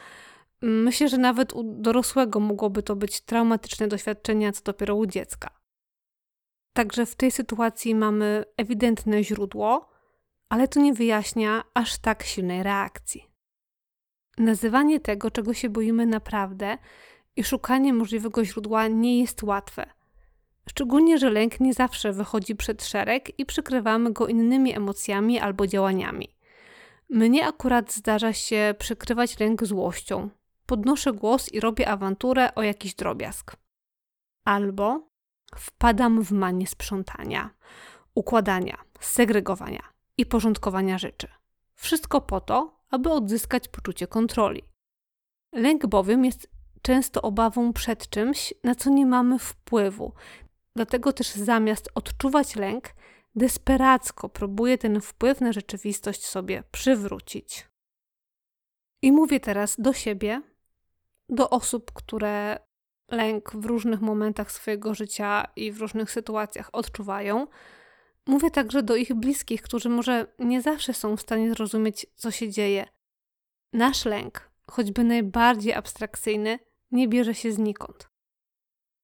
Myślę, 0.62 1.08
że 1.08 1.18
nawet 1.18 1.52
u 1.52 1.62
dorosłego 1.62 2.40
mogłoby 2.40 2.82
to 2.82 2.96
być 2.96 3.20
traumatyczne 3.20 3.88
doświadczenie, 3.88 4.52
co 4.52 4.62
dopiero 4.64 4.96
u 4.96 5.06
dziecka. 5.06 5.50
Także 6.72 7.06
w 7.06 7.14
tej 7.14 7.30
sytuacji 7.30 7.94
mamy 7.94 8.44
ewidentne 8.56 9.24
źródło, 9.24 9.88
ale 10.48 10.68
to 10.68 10.80
nie 10.80 10.94
wyjaśnia 10.94 11.62
aż 11.74 11.98
tak 11.98 12.22
silnej 12.22 12.62
reakcji. 12.62 13.25
Nazywanie 14.38 15.00
tego, 15.00 15.30
czego 15.30 15.54
się 15.54 15.68
boimy 15.68 16.06
naprawdę 16.06 16.78
i 17.36 17.44
szukanie 17.44 17.92
możliwego 17.92 18.44
źródła 18.44 18.88
nie 18.88 19.20
jest 19.20 19.42
łatwe. 19.42 19.86
Szczególnie, 20.68 21.18
że 21.18 21.30
lęk 21.30 21.60
nie 21.60 21.74
zawsze 21.74 22.12
wychodzi 22.12 22.56
przed 22.56 22.84
szereg 22.84 23.38
i 23.38 23.46
przykrywamy 23.46 24.12
go 24.12 24.26
innymi 24.26 24.76
emocjami 24.76 25.38
albo 25.38 25.66
działaniami. 25.66 26.36
Mnie 27.10 27.46
akurat 27.46 27.92
zdarza 27.92 28.32
się 28.32 28.74
przykrywać 28.78 29.40
lęk 29.40 29.64
złością. 29.64 30.30
Podnoszę 30.66 31.12
głos 31.12 31.52
i 31.52 31.60
robię 31.60 31.88
awanturę 31.88 32.54
o 32.54 32.62
jakiś 32.62 32.94
drobiazg. 32.94 33.56
Albo 34.44 35.08
wpadam 35.56 36.22
w 36.22 36.32
manię 36.32 36.66
sprzątania, 36.66 37.50
układania, 38.14 38.76
segregowania 39.00 39.82
i 40.18 40.26
porządkowania 40.26 40.98
rzeczy. 40.98 41.28
Wszystko 41.74 42.20
po 42.20 42.40
to, 42.40 42.75
aby 42.90 43.10
odzyskać 43.12 43.68
poczucie 43.68 44.06
kontroli. 44.06 44.62
Lęk 45.52 45.86
bowiem 45.86 46.24
jest 46.24 46.50
często 46.82 47.22
obawą 47.22 47.72
przed 47.72 48.08
czymś, 48.08 48.54
na 48.64 48.74
co 48.74 48.90
nie 48.90 49.06
mamy 49.06 49.38
wpływu. 49.38 50.12
Dlatego 50.76 51.12
też 51.12 51.30
zamiast 51.30 51.88
odczuwać 51.94 52.56
lęk, 52.56 52.88
desperacko 53.34 54.28
próbuję 54.28 54.78
ten 54.78 55.00
wpływ 55.00 55.40
na 55.40 55.52
rzeczywistość 55.52 56.26
sobie 56.26 56.62
przywrócić. 56.72 57.68
I 59.02 59.12
mówię 59.12 59.40
teraz 59.40 59.80
do 59.80 59.92
siebie, 59.92 60.42
do 61.28 61.50
osób, 61.50 61.92
które 61.92 62.58
lęk 63.10 63.56
w 63.56 63.64
różnych 63.64 64.00
momentach 64.00 64.52
swojego 64.52 64.94
życia 64.94 65.48
i 65.56 65.72
w 65.72 65.80
różnych 65.80 66.10
sytuacjach 66.10 66.70
odczuwają. 66.72 67.46
Mówię 68.26 68.50
także 68.50 68.82
do 68.82 68.96
ich 68.96 69.14
bliskich, 69.14 69.62
którzy 69.62 69.88
może 69.88 70.26
nie 70.38 70.62
zawsze 70.62 70.94
są 70.94 71.16
w 71.16 71.20
stanie 71.20 71.50
zrozumieć, 71.50 72.06
co 72.14 72.30
się 72.30 72.50
dzieje. 72.50 72.88
Nasz 73.72 74.04
lęk, 74.04 74.50
choćby 74.70 75.04
najbardziej 75.04 75.74
abstrakcyjny, 75.74 76.58
nie 76.90 77.08
bierze 77.08 77.34
się 77.34 77.52
znikąd. 77.52 78.08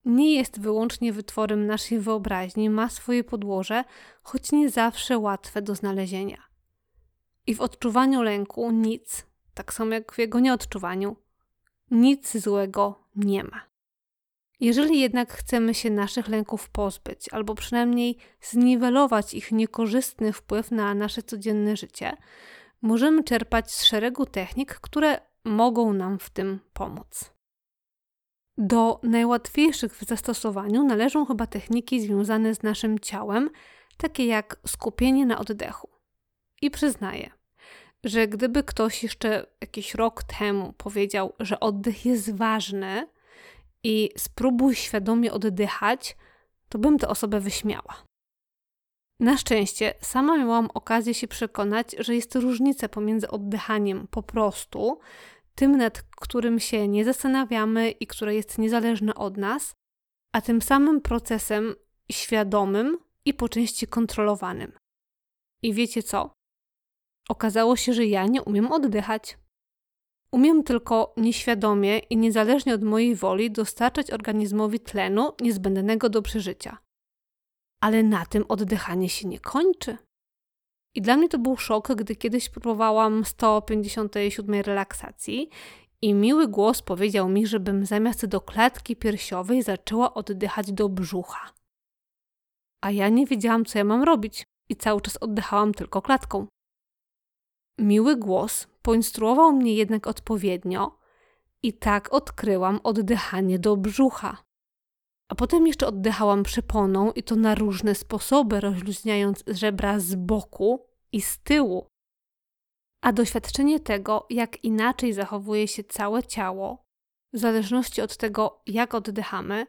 Nie 0.04 0.34
jest 0.34 0.60
wyłącznie 0.60 1.12
wytworem 1.12 1.66
naszej 1.66 1.98
wyobraźni, 1.98 2.70
ma 2.70 2.88
swoje 2.88 3.24
podłoże, 3.24 3.84
choć 4.22 4.52
nie 4.52 4.70
zawsze 4.70 5.18
łatwe 5.18 5.62
do 5.62 5.74
znalezienia. 5.74 6.42
I 7.46 7.54
w 7.54 7.60
odczuwaniu 7.60 8.22
lęku 8.22 8.70
nic, 8.70 9.26
tak 9.54 9.74
samo 9.74 9.94
jak 9.94 10.12
w 10.12 10.18
jego 10.18 10.40
nieodczuwaniu, 10.40 11.16
nic 11.90 12.36
złego 12.36 13.08
nie 13.16 13.44
ma. 13.44 13.71
Jeżeli 14.62 15.00
jednak 15.00 15.32
chcemy 15.32 15.74
się 15.74 15.90
naszych 15.90 16.28
lęków 16.28 16.68
pozbyć, 16.68 17.28
albo 17.32 17.54
przynajmniej 17.54 18.16
zniwelować 18.40 19.34
ich 19.34 19.52
niekorzystny 19.52 20.32
wpływ 20.32 20.70
na 20.70 20.94
nasze 20.94 21.22
codzienne 21.22 21.76
życie, 21.76 22.16
możemy 22.82 23.24
czerpać 23.24 23.72
z 23.72 23.84
szeregu 23.84 24.26
technik, 24.26 24.74
które 24.74 25.20
mogą 25.44 25.92
nam 25.92 26.18
w 26.18 26.30
tym 26.30 26.60
pomóc. 26.72 27.32
Do 28.58 29.00
najłatwiejszych 29.02 29.96
w 29.96 30.04
zastosowaniu 30.04 30.84
należą 30.84 31.26
chyba 31.26 31.46
techniki 31.46 32.00
związane 32.00 32.54
z 32.54 32.62
naszym 32.62 32.98
ciałem, 32.98 33.50
takie 33.96 34.26
jak 34.26 34.56
skupienie 34.66 35.26
na 35.26 35.38
oddechu. 35.38 35.88
I 36.62 36.70
przyznaję, 36.70 37.30
że 38.04 38.28
gdyby 38.28 38.62
ktoś 38.62 39.02
jeszcze 39.02 39.46
jakiś 39.60 39.94
rok 39.94 40.22
temu 40.22 40.72
powiedział, 40.72 41.32
że 41.40 41.60
oddech 41.60 42.06
jest 42.06 42.36
ważny 42.36 43.06
i 43.84 44.10
spróbuj 44.16 44.74
świadomie 44.74 45.32
oddychać, 45.32 46.16
to 46.68 46.78
bym 46.78 46.98
tę 46.98 47.08
osobę 47.08 47.40
wyśmiała. 47.40 48.04
Na 49.20 49.36
szczęście 49.36 49.94
sama 50.00 50.36
miałam 50.36 50.68
okazję 50.74 51.14
się 51.14 51.28
przekonać, 51.28 51.96
że 51.98 52.14
jest 52.14 52.34
różnica 52.34 52.88
pomiędzy 52.88 53.30
oddychaniem 53.30 54.08
po 54.10 54.22
prostu, 54.22 55.00
tym 55.54 55.76
nad 55.76 56.02
którym 56.02 56.60
się 56.60 56.88
nie 56.88 57.04
zastanawiamy 57.04 57.90
i 57.90 58.06
które 58.06 58.34
jest 58.34 58.58
niezależne 58.58 59.14
od 59.14 59.36
nas, 59.36 59.74
a 60.32 60.40
tym 60.40 60.62
samym 60.62 61.00
procesem 61.00 61.74
świadomym 62.12 62.98
i 63.24 63.34
po 63.34 63.48
części 63.48 63.86
kontrolowanym. 63.86 64.72
I 65.62 65.74
wiecie 65.74 66.02
co? 66.02 66.32
Okazało 67.28 67.76
się, 67.76 67.92
że 67.92 68.06
ja 68.06 68.26
nie 68.26 68.42
umiem 68.42 68.72
oddychać. 68.72 69.38
Umiem 70.32 70.62
tylko 70.62 71.14
nieświadomie 71.16 71.98
i 71.98 72.16
niezależnie 72.16 72.74
od 72.74 72.82
mojej 72.82 73.14
woli 73.14 73.50
dostarczać 73.50 74.10
organizmowi 74.10 74.80
tlenu 74.80 75.32
niezbędnego 75.40 76.08
do 76.08 76.22
przeżycia. 76.22 76.78
Ale 77.80 78.02
na 78.02 78.26
tym 78.26 78.44
oddychanie 78.48 79.08
się 79.08 79.28
nie 79.28 79.40
kończy. 79.40 79.96
I 80.94 81.02
dla 81.02 81.16
mnie 81.16 81.28
to 81.28 81.38
był 81.38 81.56
szok, 81.56 81.92
gdy 81.94 82.16
kiedyś 82.16 82.48
próbowałam 82.48 83.24
157 83.24 84.60
relaksacji 84.60 85.50
i 86.02 86.14
miły 86.14 86.48
głos 86.48 86.82
powiedział 86.82 87.28
mi, 87.28 87.46
żebym 87.46 87.86
zamiast 87.86 88.26
do 88.26 88.40
klatki 88.40 88.96
piersiowej 88.96 89.62
zaczęła 89.62 90.14
oddychać 90.14 90.72
do 90.72 90.88
brzucha. 90.88 91.52
A 92.84 92.90
ja 92.90 93.08
nie 93.08 93.26
wiedziałam, 93.26 93.64
co 93.64 93.78
ja 93.78 93.84
mam 93.84 94.02
robić 94.02 94.44
i 94.68 94.76
cały 94.76 95.00
czas 95.00 95.16
oddychałam 95.16 95.74
tylko 95.74 96.02
klatką. 96.02 96.46
Miły 97.78 98.16
głos 98.16 98.71
poinstruował 98.82 99.52
mnie 99.52 99.74
jednak 99.74 100.06
odpowiednio 100.06 100.98
i 101.62 101.72
tak 101.72 102.12
odkryłam 102.12 102.80
oddychanie 102.82 103.58
do 103.58 103.76
brzucha. 103.76 104.44
A 105.28 105.34
potem 105.34 105.66
jeszcze 105.66 105.86
oddychałam 105.86 106.42
przeponą 106.42 107.12
i 107.12 107.22
to 107.22 107.36
na 107.36 107.54
różne 107.54 107.94
sposoby, 107.94 108.60
rozluźniając 108.60 109.44
żebra 109.46 109.98
z 110.00 110.14
boku 110.14 110.86
i 111.12 111.20
z 111.22 111.38
tyłu. 111.38 111.86
A 113.02 113.12
doświadczenie 113.12 113.80
tego, 113.80 114.26
jak 114.30 114.64
inaczej 114.64 115.12
zachowuje 115.12 115.68
się 115.68 115.84
całe 115.84 116.22
ciało, 116.22 116.84
w 117.32 117.38
zależności 117.38 118.02
od 118.02 118.16
tego, 118.16 118.62
jak 118.66 118.94
oddychamy, 118.94 119.66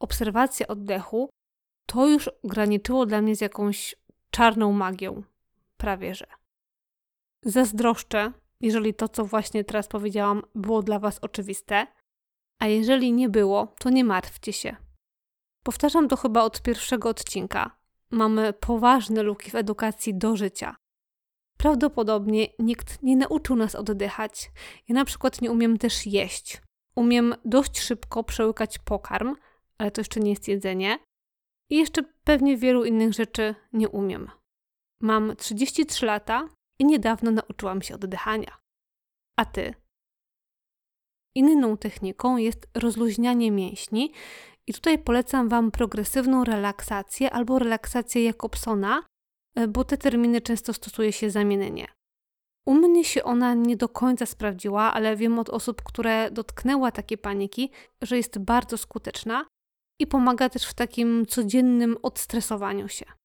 obserwacja 0.00 0.66
oddechu, 0.66 1.30
to 1.86 2.08
już 2.08 2.30
graniczyło 2.44 3.06
dla 3.06 3.22
mnie 3.22 3.36
z 3.36 3.40
jakąś 3.40 3.96
czarną 4.30 4.72
magią. 4.72 5.22
Prawie 5.76 6.14
że. 6.14 6.26
Zazdroszczę, 7.44 8.32
jeżeli 8.60 8.94
to, 8.94 9.08
co 9.08 9.24
właśnie 9.24 9.64
teraz 9.64 9.88
powiedziałam, 9.88 10.42
było 10.54 10.82
dla 10.82 10.98
Was 10.98 11.18
oczywiste, 11.18 11.86
a 12.58 12.66
jeżeli 12.66 13.12
nie 13.12 13.28
było, 13.28 13.74
to 13.78 13.90
nie 13.90 14.04
martwcie 14.04 14.52
się. 14.52 14.76
Powtarzam 15.64 16.08
to 16.08 16.16
chyba 16.16 16.42
od 16.42 16.62
pierwszego 16.62 17.08
odcinka. 17.08 17.78
Mamy 18.10 18.52
poważne 18.52 19.22
luki 19.22 19.50
w 19.50 19.54
edukacji 19.54 20.14
do 20.14 20.36
życia. 20.36 20.76
Prawdopodobnie 21.58 22.46
nikt 22.58 23.02
nie 23.02 23.16
nauczył 23.16 23.56
nas 23.56 23.74
oddychać. 23.74 24.50
Ja 24.88 24.94
na 24.94 25.04
przykład 25.04 25.42
nie 25.42 25.50
umiem 25.50 25.78
też 25.78 26.06
jeść. 26.06 26.62
Umiem 26.96 27.34
dość 27.44 27.80
szybko 27.80 28.24
przełykać 28.24 28.78
pokarm, 28.78 29.36
ale 29.78 29.90
to 29.90 30.00
jeszcze 30.00 30.20
nie 30.20 30.30
jest 30.30 30.48
jedzenie. 30.48 30.98
I 31.70 31.76
jeszcze 31.76 32.02
pewnie 32.24 32.56
wielu 32.56 32.84
innych 32.84 33.12
rzeczy 33.12 33.54
nie 33.72 33.88
umiem. 33.88 34.30
Mam 35.00 35.36
33 35.36 36.06
lata 36.06 36.48
i 36.78 36.84
niedawno 36.84 37.30
nauczyłam 37.30 37.82
się 37.82 37.94
oddychania. 37.94 38.58
A 39.38 39.44
ty? 39.44 39.74
Inną 41.34 41.76
techniką 41.76 42.36
jest 42.36 42.68
rozluźnianie 42.74 43.50
mięśni 43.50 44.12
i 44.66 44.74
tutaj 44.74 44.98
polecam 44.98 45.48
Wam 45.48 45.70
progresywną 45.70 46.44
relaksację 46.44 47.30
albo 47.30 47.58
relaksację 47.58 48.24
Jakobsona, 48.24 49.02
e, 49.56 49.68
bo 49.68 49.84
te 49.84 49.98
terminy 49.98 50.40
często 50.40 50.72
stosuje 50.72 51.12
się 51.12 51.30
zamiennie. 51.30 51.88
U 52.66 52.74
mnie 52.74 53.04
się 53.04 53.24
ona 53.24 53.54
nie 53.54 53.76
do 53.76 53.88
końca 53.88 54.26
sprawdziła, 54.26 54.92
ale 54.92 55.16
wiem 55.16 55.38
od 55.38 55.50
osób, 55.50 55.82
które 55.82 56.30
dotknęła 56.30 56.90
takie 56.90 57.18
paniki, 57.18 57.70
że 58.02 58.16
jest 58.16 58.38
bardzo 58.38 58.78
skuteczna 58.78 59.46
i 60.00 60.06
pomaga 60.06 60.48
też 60.48 60.66
w 60.66 60.74
takim 60.74 61.26
codziennym 61.26 61.96
odstresowaniu 62.02 62.88
się. 62.88 63.17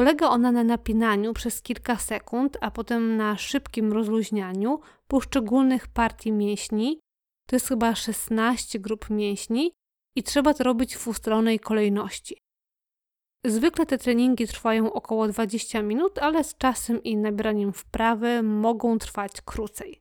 Polega 0.00 0.30
ona 0.30 0.52
na 0.52 0.64
napinaniu 0.64 1.32
przez 1.32 1.62
kilka 1.62 1.96
sekund, 1.96 2.56
a 2.60 2.70
potem 2.70 3.16
na 3.16 3.36
szybkim 3.36 3.92
rozluźnianiu 3.92 4.80
poszczególnych 5.06 5.88
partii 5.88 6.32
mięśni. 6.32 7.00
To 7.48 7.56
jest 7.56 7.68
chyba 7.68 7.94
16 7.94 8.78
grup 8.78 9.10
mięśni 9.10 9.72
i 10.16 10.22
trzeba 10.22 10.54
to 10.54 10.64
robić 10.64 10.96
w 10.96 11.08
ustalonej 11.08 11.58
kolejności. 11.58 12.36
Zwykle 13.44 13.86
te 13.86 13.98
treningi 13.98 14.46
trwają 14.46 14.92
około 14.92 15.28
20 15.28 15.82
minut, 15.82 16.18
ale 16.18 16.44
z 16.44 16.56
czasem 16.56 17.02
i 17.02 17.16
nabieraniem 17.16 17.72
wprawy 17.72 18.42
mogą 18.42 18.98
trwać 18.98 19.32
krócej. 19.44 20.00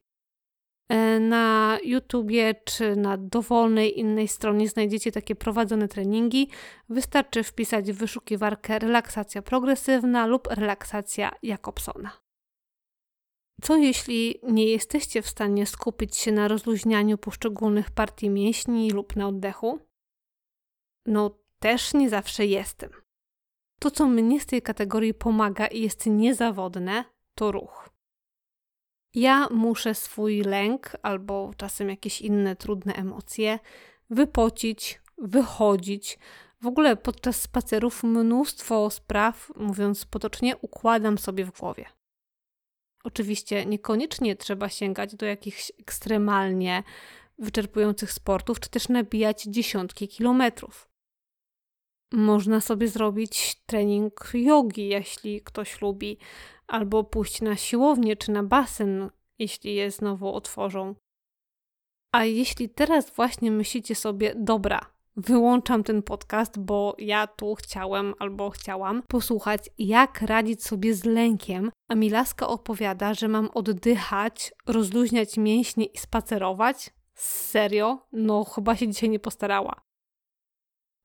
E, 0.90 1.20
na 1.20 1.78
YouTubie 1.84 2.56
czy 2.66 2.96
na 2.96 3.18
dowolnej 3.18 4.00
innej 4.00 4.28
stronie 4.28 4.70
znajdziecie 4.70 5.12
takie 5.12 5.36
prowadzone 5.36 5.88
treningi. 5.88 6.50
Wystarczy 6.90 7.44
wpisać 7.44 7.92
w 7.92 7.98
wyszukiwarkę 7.98 8.80
relaksacja 8.80 9.42
progresywna 9.42 10.26
lub 10.26 10.48
relaksacja 10.48 11.32
Jakobsona. 11.44 12.12
Co 13.62 13.78
jeśli 13.78 14.40
nie 14.44 14.66
jesteście 14.66 15.22
w 15.22 15.28
stanie 15.28 15.66
skupić 15.66 16.18
się 16.18 16.32
na 16.32 16.48
rozluźnianiu 16.48 17.18
poszczególnych 17.18 17.92
partii 17.92 18.30
mięśni 18.30 18.92
lub 18.92 19.16
na 19.16 19.28
oddechu? 19.28 19.80
No, 21.06 21.40
też 21.60 21.94
nie 21.94 22.10
zawsze 22.10 22.46
jestem. 22.46 22.90
To, 23.80 23.92
co 23.92 24.08
mnie 24.08 24.40
z 24.40 24.46
tej 24.46 24.62
kategorii 24.62 25.14
pomaga 25.14 25.68
i 25.68 25.82
jest 25.82 26.06
niezawodne, 26.06 27.06
to 27.36 27.52
ruch. 27.52 27.90
Ja 29.14 29.48
muszę 29.52 29.96
swój 29.96 30.42
lęk 30.42 30.92
albo 31.04 31.52
czasem 31.58 31.90
jakieś 31.90 32.22
inne 32.22 32.56
trudne 32.56 32.94
emocje 32.94 33.60
wypocić, 34.10 35.02
wychodzić, 35.18 36.20
W 36.62 36.68
ogóle 36.68 36.96
podczas 36.96 37.42
spacerów 37.42 38.04
mnóstwo 38.04 38.90
spraw, 38.90 39.52
mówiąc 39.56 40.06
potocznie, 40.06 40.58
układam 40.58 41.18
sobie 41.18 41.46
w 41.46 41.60
głowie. 41.60 41.86
Oczywiście 43.04 43.66
niekoniecznie 43.66 44.36
trzeba 44.36 44.70
sięgać 44.70 45.16
do 45.16 45.26
jakichś 45.26 45.72
ekstremalnie 45.80 46.84
wyczerpujących 47.38 48.12
sportów, 48.12 48.60
czy 48.60 48.70
też 48.70 48.90
nabijać 48.90 49.44
dziesiątki 49.44 50.08
kilometrów. 50.08 50.90
Można 52.12 52.62
sobie 52.62 52.88
zrobić 52.88 53.56
trening 53.66 54.32
jogi, 54.34 54.88
jeśli 54.88 55.42
ktoś 55.42 55.82
lubi, 55.82 56.18
albo 56.70 57.04
pójść 57.04 57.42
na 57.42 57.56
siłownię 57.56 58.16
czy 58.16 58.32
na 58.32 58.44
basen, 58.44 59.10
jeśli 59.40 59.76
je 59.76 59.92
znowu 59.92 60.34
otworzą. 60.34 60.96
A 62.12 62.26
jeśli 62.26 62.70
teraz 62.70 63.10
właśnie 63.10 63.52
myślicie 63.52 63.96
sobie, 63.96 64.34
dobra, 64.36 64.80
wyłączam 65.16 65.84
ten 65.84 66.04
podcast, 66.04 66.60
bo 66.60 66.96
ja 66.98 67.28
tu 67.28 67.56
chciałem 67.56 68.14
albo 68.20 68.50
chciałam 68.50 69.04
posłuchać, 69.04 69.70
jak 69.78 70.22
radzić 70.22 70.64
sobie 70.64 70.94
z 70.94 71.06
lękiem, 71.06 71.72
a 71.88 71.96
Milaska 71.96 72.48
opowiada, 72.48 73.14
że 73.14 73.28
mam 73.28 73.50
oddychać, 73.54 74.54
rozluźniać 74.66 75.38
mięśnie 75.38 75.86
i 75.86 75.98
spacerować. 75.98 76.94
Serio? 77.16 78.08
No, 78.12 78.44
chyba 78.44 78.76
się 78.76 78.88
dzisiaj 78.88 79.10
nie 79.10 79.20
postarała. 79.20 79.82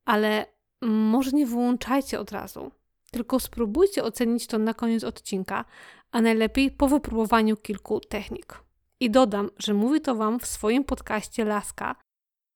Ale 0.05 0.47
może 0.83 1.31
nie 1.31 1.47
wyłączajcie 1.47 2.21
od 2.21 2.33
razu, 2.33 2.71
tylko 3.15 3.41
spróbujcie 3.41 4.05
ocenić 4.05 4.47
to 4.47 4.59
na 4.59 4.75
koniec 4.75 5.05
odcinka, 5.05 5.65
a 6.13 6.21
najlepiej 6.21 6.71
po 6.71 6.89
wypróbowaniu 6.89 7.57
kilku 7.57 8.01
technik. 8.01 8.65
I 9.01 9.11
dodam, 9.11 9.51
że 9.59 9.75
mówi 9.75 10.01
to 10.01 10.15
Wam 10.15 10.41
w 10.41 10.47
swoim 10.47 10.85
podcaście 10.85 11.45
Laska, 11.45 11.97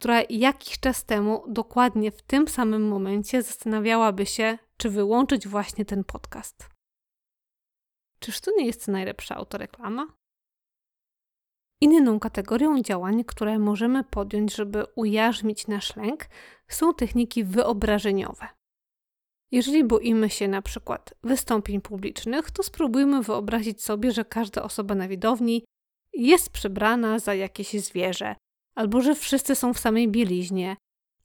która 0.00 0.22
jakiś 0.30 0.80
czas 0.80 1.04
temu, 1.04 1.44
dokładnie 1.48 2.10
w 2.10 2.22
tym 2.22 2.48
samym 2.48 2.88
momencie, 2.88 3.42
zastanawiałaby 3.42 4.26
się, 4.26 4.58
czy 4.76 4.90
wyłączyć 4.90 5.48
właśnie 5.48 5.84
ten 5.84 6.04
podcast. 6.04 6.68
Czyż 8.20 8.40
to 8.40 8.50
nie 8.56 8.66
jest 8.66 8.88
najlepsza 8.88 9.36
autoreklama? 9.36 10.06
Inną 11.80 12.20
kategorią 12.20 12.82
działań, 12.82 13.24
które 13.24 13.58
możemy 13.58 14.04
podjąć, 14.04 14.54
żeby 14.54 14.84
ujarzmić 14.96 15.66
nasz 15.66 15.96
lęk, 15.96 16.26
są 16.68 16.94
techniki 16.94 17.44
wyobrażeniowe. 17.44 18.57
Jeżeli 19.50 19.84
boimy 19.84 20.30
się 20.30 20.48
na 20.48 20.62
przykład 20.62 21.14
wystąpień 21.22 21.80
publicznych, 21.80 22.50
to 22.50 22.62
spróbujmy 22.62 23.22
wyobrazić 23.22 23.82
sobie, 23.82 24.12
że 24.12 24.24
każda 24.24 24.62
osoba 24.62 24.94
na 24.94 25.08
widowni 25.08 25.64
jest 26.12 26.50
przebrana 26.50 27.18
za 27.18 27.34
jakieś 27.34 27.72
zwierzę, 27.72 28.36
albo 28.74 29.00
że 29.00 29.14
wszyscy 29.14 29.54
są 29.54 29.74
w 29.74 29.78
samej 29.78 30.08
bieliźnie, 30.08 30.76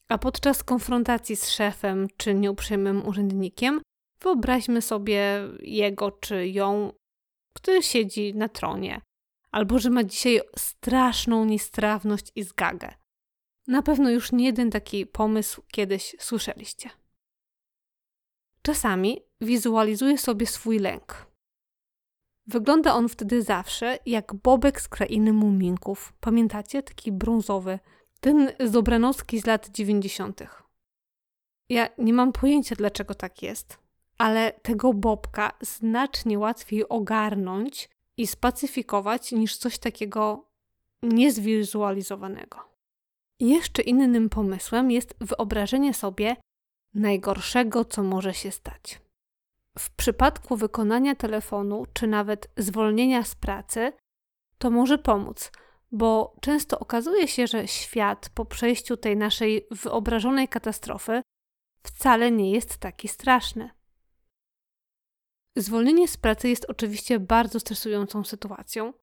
a 0.09 0.17
podczas 0.17 0.63
konfrontacji 0.63 1.35
z 1.35 1.49
szefem 1.49 2.07
czy 2.17 2.33
nieuprzejmym 2.33 3.07
urzędnikiem 3.07 3.81
wyobraźmy 4.21 4.81
sobie 4.81 5.49
jego 5.59 6.11
czy 6.11 6.47
ją, 6.47 6.91
który 7.53 7.83
siedzi 7.83 8.35
na 8.35 8.49
tronie, 8.49 9.01
albo 9.51 9.79
że 9.79 9.89
ma 9.89 10.03
dzisiaj 10.03 10.41
straszną 10.57 11.45
niestrawność 11.45 12.31
i 12.35 12.43
zgagę. 12.43 12.93
Na 13.67 13.81
pewno 13.81 14.09
już 14.09 14.31
nie 14.31 14.45
jeden 14.45 14.71
taki 14.71 15.05
pomysł 15.05 15.61
kiedyś 15.71 16.15
słyszeliście. 16.19 16.89
Czasami 18.65 19.21
wizualizuję 19.41 20.17
sobie 20.17 20.47
swój 20.47 20.79
lęk. 20.79 21.27
Wygląda 22.47 22.93
on 22.93 23.09
wtedy 23.09 23.41
zawsze 23.41 23.99
jak 24.05 24.33
bobek 24.33 24.81
z 24.81 24.87
krainy 24.87 25.33
muminków. 25.33 26.13
Pamiętacie? 26.19 26.83
Taki 26.83 27.11
brązowy. 27.11 27.79
Ten 28.19 28.51
z 28.59 28.71
dobranocki 28.71 29.39
z 29.39 29.45
lat 29.45 29.69
90. 29.69 30.41
Ja 31.69 31.89
nie 31.97 32.13
mam 32.13 32.31
pojęcia, 32.31 32.75
dlaczego 32.75 33.15
tak 33.15 33.43
jest, 33.43 33.77
ale 34.17 34.51
tego 34.51 34.93
bobka 34.93 35.51
znacznie 35.61 36.39
łatwiej 36.39 36.89
ogarnąć 36.89 37.89
i 38.17 38.27
spacyfikować 38.27 39.31
niż 39.31 39.57
coś 39.57 39.79
takiego 39.79 40.49
niezwizualizowanego. 41.03 42.59
Jeszcze 43.39 43.81
innym 43.81 44.29
pomysłem 44.29 44.91
jest 44.91 45.15
wyobrażenie 45.21 45.93
sobie 45.93 46.35
najgorszego, 46.93 47.85
co 47.85 48.03
może 48.03 48.33
się 48.33 48.51
stać. 48.51 49.01
W 49.79 49.89
przypadku 49.95 50.57
wykonania 50.57 51.15
telefonu 51.15 51.85
czy 51.93 52.07
nawet 52.07 52.47
zwolnienia 52.57 53.23
z 53.23 53.35
pracy, 53.35 53.93
to 54.57 54.71
może 54.71 54.97
pomóc, 54.97 55.51
bo 55.91 56.35
często 56.41 56.79
okazuje 56.79 57.27
się, 57.27 57.47
że 57.47 57.67
świat 57.67 58.29
po 58.29 58.45
przejściu 58.45 58.97
tej 58.97 59.17
naszej 59.17 59.67
wyobrażonej 59.71 60.47
katastrofy 60.47 61.21
wcale 61.83 62.31
nie 62.31 62.51
jest 62.51 62.77
taki 62.77 63.07
straszny. 63.07 63.69
Zwolnienie 65.55 66.07
z 66.07 66.17
pracy 66.17 66.49
jest 66.49 66.65
oczywiście 66.69 67.19
bardzo 67.19 67.59
stresującą 67.59 68.23
sytuacją. 68.23 68.93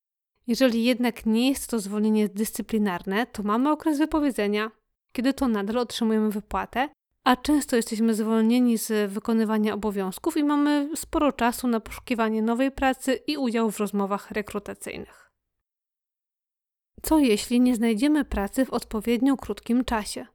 Jeżeli 0.46 0.84
jednak 0.84 1.26
nie 1.26 1.48
jest 1.48 1.70
to 1.70 1.78
zwolnienie 1.78 2.28
dyscyplinarne, 2.28 3.26
to 3.26 3.42
mamy 3.42 3.70
okres 3.70 3.98
wypowiedzenia, 3.98 4.70
kiedy 5.12 5.34
to 5.34 5.48
nadal 5.48 5.78
otrzymujemy 5.78 6.30
wypłatę, 6.30 6.88
a 7.24 7.36
często 7.36 7.76
jesteśmy 7.76 8.14
zwolnieni 8.14 8.78
z 8.78 9.12
wykonywania 9.12 9.74
obowiązków 9.74 10.36
i 10.36 10.44
mamy 10.44 10.90
sporo 10.96 11.32
czasu 11.32 11.68
na 11.68 11.80
poszukiwanie 11.80 12.42
nowej 12.42 12.70
pracy 12.70 13.14
i 13.14 13.36
udział 13.36 13.70
w 13.70 13.78
rozmowach 13.78 14.30
rekrutacyjnych. 14.30 15.30
Co 17.02 17.18
jeśli 17.18 17.60
nie 17.60 17.74
znajdziemy 17.74 18.24
pracy 18.24 18.66
w 18.66 18.70
odpowiednio 18.70 19.36
krótkim 19.36 19.84
czasie? 19.84 20.26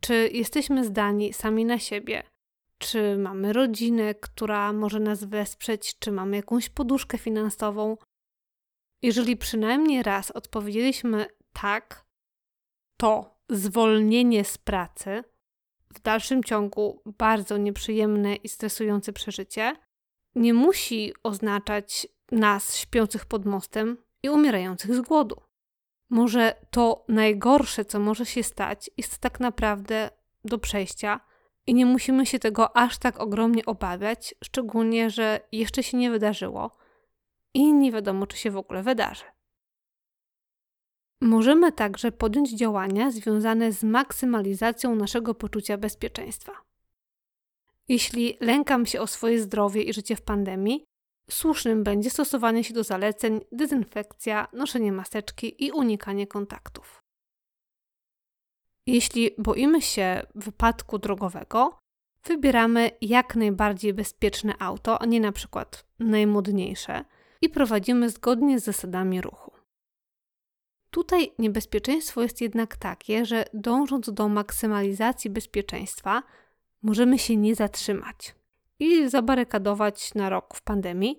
Czy 0.00 0.30
jesteśmy 0.32 0.84
zdani 0.84 1.32
sami 1.32 1.64
na 1.64 1.78
siebie? 1.78 2.22
Czy 2.78 3.18
mamy 3.18 3.52
rodzinę, 3.52 4.14
która 4.14 4.72
może 4.72 5.00
nas 5.00 5.24
wesprzeć? 5.24 5.98
Czy 5.98 6.12
mamy 6.12 6.36
jakąś 6.36 6.68
poduszkę 6.68 7.18
finansową? 7.18 7.96
Jeżeli 9.02 9.36
przynajmniej 9.36 10.02
raz 10.02 10.30
odpowiedzieliśmy 10.30 11.26
tak, 11.52 12.06
to 12.96 13.38
zwolnienie 13.48 14.44
z 14.44 14.58
pracy 14.58 15.24
w 15.94 16.00
dalszym 16.00 16.44
ciągu 16.44 17.02
bardzo 17.18 17.56
nieprzyjemne 17.56 18.34
i 18.34 18.48
stresujące 18.48 19.12
przeżycie, 19.12 19.72
nie 20.34 20.54
musi 20.54 21.12
oznaczać 21.22 22.08
nas 22.32 22.76
śpiących 22.76 23.26
pod 23.26 23.46
mostem 23.46 23.96
i 24.22 24.30
umierających 24.30 24.94
z 24.94 25.00
głodu. 25.00 25.36
Może 26.10 26.54
to 26.70 27.04
najgorsze, 27.08 27.84
co 27.84 28.00
może 28.00 28.26
się 28.26 28.42
stać, 28.42 28.90
jest 28.96 29.18
tak 29.18 29.40
naprawdę 29.40 30.10
do 30.44 30.58
przejścia 30.58 31.20
i 31.66 31.74
nie 31.74 31.86
musimy 31.86 32.26
się 32.26 32.38
tego 32.38 32.76
aż 32.76 32.98
tak 32.98 33.20
ogromnie 33.20 33.66
obawiać, 33.66 34.34
szczególnie, 34.44 35.10
że 35.10 35.40
jeszcze 35.52 35.82
się 35.82 35.96
nie 35.96 36.10
wydarzyło 36.10 36.76
i 37.54 37.72
nie 37.72 37.92
wiadomo, 37.92 38.26
czy 38.26 38.36
się 38.36 38.50
w 38.50 38.56
ogóle 38.56 38.82
wydarzy. 38.82 39.24
Możemy 41.20 41.72
także 41.72 42.12
podjąć 42.12 42.50
działania 42.50 43.10
związane 43.10 43.72
z 43.72 43.82
maksymalizacją 43.84 44.94
naszego 44.94 45.34
poczucia 45.34 45.78
bezpieczeństwa. 45.78 46.52
Jeśli 47.88 48.36
lękam 48.40 48.86
się 48.86 49.00
o 49.00 49.06
swoje 49.06 49.40
zdrowie 49.40 49.82
i 49.82 49.92
życie 49.92 50.16
w 50.16 50.22
pandemii, 50.22 50.84
słusznym 51.30 51.84
będzie 51.84 52.10
stosowanie 52.10 52.64
się 52.64 52.74
do 52.74 52.84
zaleceń 52.84 53.40
dezynfekcja, 53.52 54.48
noszenie 54.52 54.92
maseczki 54.92 55.64
i 55.64 55.72
unikanie 55.72 56.26
kontaktów. 56.26 57.02
Jeśli 58.86 59.30
boimy 59.38 59.82
się 59.82 60.22
wypadku 60.34 60.98
drogowego, 60.98 61.78
wybieramy 62.24 62.90
jak 63.00 63.36
najbardziej 63.36 63.94
bezpieczne 63.94 64.54
auto, 64.58 65.02
a 65.02 65.06
nie 65.06 65.20
na 65.20 65.32
przykład 65.32 65.86
najmodniejsze 65.98 67.04
i 67.42 67.48
prowadzimy 67.48 68.10
zgodnie 68.10 68.60
z 68.60 68.64
zasadami 68.64 69.20
ruchu. 69.20 69.59
Tutaj 70.90 71.32
niebezpieczeństwo 71.38 72.22
jest 72.22 72.40
jednak 72.40 72.76
takie, 72.76 73.26
że 73.26 73.44
dążąc 73.54 74.12
do 74.12 74.28
maksymalizacji 74.28 75.30
bezpieczeństwa, 75.30 76.22
możemy 76.82 77.18
się 77.18 77.36
nie 77.36 77.54
zatrzymać 77.54 78.34
i 78.78 79.08
zabarykadować 79.08 80.14
na 80.14 80.28
rok 80.30 80.54
w 80.54 80.62
pandemii, 80.62 81.18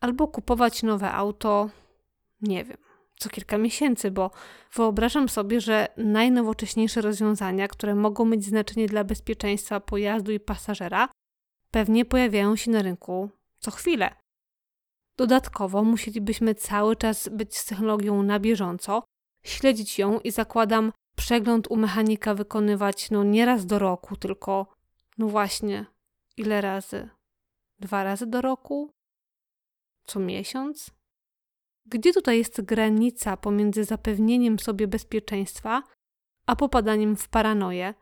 albo 0.00 0.28
kupować 0.28 0.82
nowe 0.82 1.12
auto, 1.12 1.70
nie 2.40 2.64
wiem, 2.64 2.76
co 3.18 3.28
kilka 3.28 3.58
miesięcy, 3.58 4.10
bo 4.10 4.30
wyobrażam 4.74 5.28
sobie, 5.28 5.60
że 5.60 5.88
najnowocześniejsze 5.96 7.00
rozwiązania, 7.00 7.68
które 7.68 7.94
mogą 7.94 8.24
mieć 8.24 8.44
znaczenie 8.44 8.86
dla 8.86 9.04
bezpieczeństwa 9.04 9.80
pojazdu 9.80 10.32
i 10.32 10.40
pasażera, 10.40 11.08
pewnie 11.70 12.04
pojawiają 12.04 12.56
się 12.56 12.70
na 12.70 12.82
rynku 12.82 13.30
co 13.58 13.70
chwilę. 13.70 14.14
Dodatkowo 15.16 15.84
musielibyśmy 15.84 16.54
cały 16.54 16.96
czas 16.96 17.28
być 17.28 17.56
z 17.56 17.64
technologią 17.64 18.22
na 18.22 18.40
bieżąco, 18.40 19.02
śledzić 19.42 19.98
ją 19.98 20.20
i 20.20 20.30
zakładam 20.30 20.92
przegląd 21.16 21.70
u 21.70 21.76
mechanika 21.76 22.34
wykonywać 22.34 23.10
no 23.10 23.24
nie 23.24 23.46
raz 23.46 23.66
do 23.66 23.78
roku, 23.78 24.16
tylko 24.16 24.66
no 25.18 25.28
właśnie, 25.28 25.86
ile 26.36 26.60
razy? 26.60 27.08
Dwa 27.78 28.04
razy 28.04 28.26
do 28.26 28.40
roku? 28.40 28.90
Co 30.04 30.20
miesiąc? 30.20 30.90
Gdzie 31.86 32.12
tutaj 32.12 32.38
jest 32.38 32.60
granica 32.60 33.36
pomiędzy 33.36 33.84
zapewnieniem 33.84 34.58
sobie 34.58 34.88
bezpieczeństwa, 34.88 35.82
a 36.46 36.56
popadaniem 36.56 37.16
w 37.16 37.28
paranoję? 37.28 37.94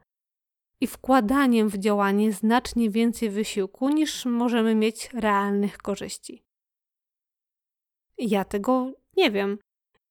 i 0.81 0.87
wkładaniem 0.87 1.69
w 1.69 1.79
działanie 1.79 2.33
znacznie 2.33 2.91
więcej 2.91 3.31
wysiłku 3.31 3.89
niż 3.89 4.27
możemy 4.27 4.75
mieć 4.75 5.11
realnych 5.13 5.79
korzyści. 5.79 6.45
Ja 8.19 8.45
tego 8.45 8.93
nie 9.17 9.31
wiem 9.31 9.59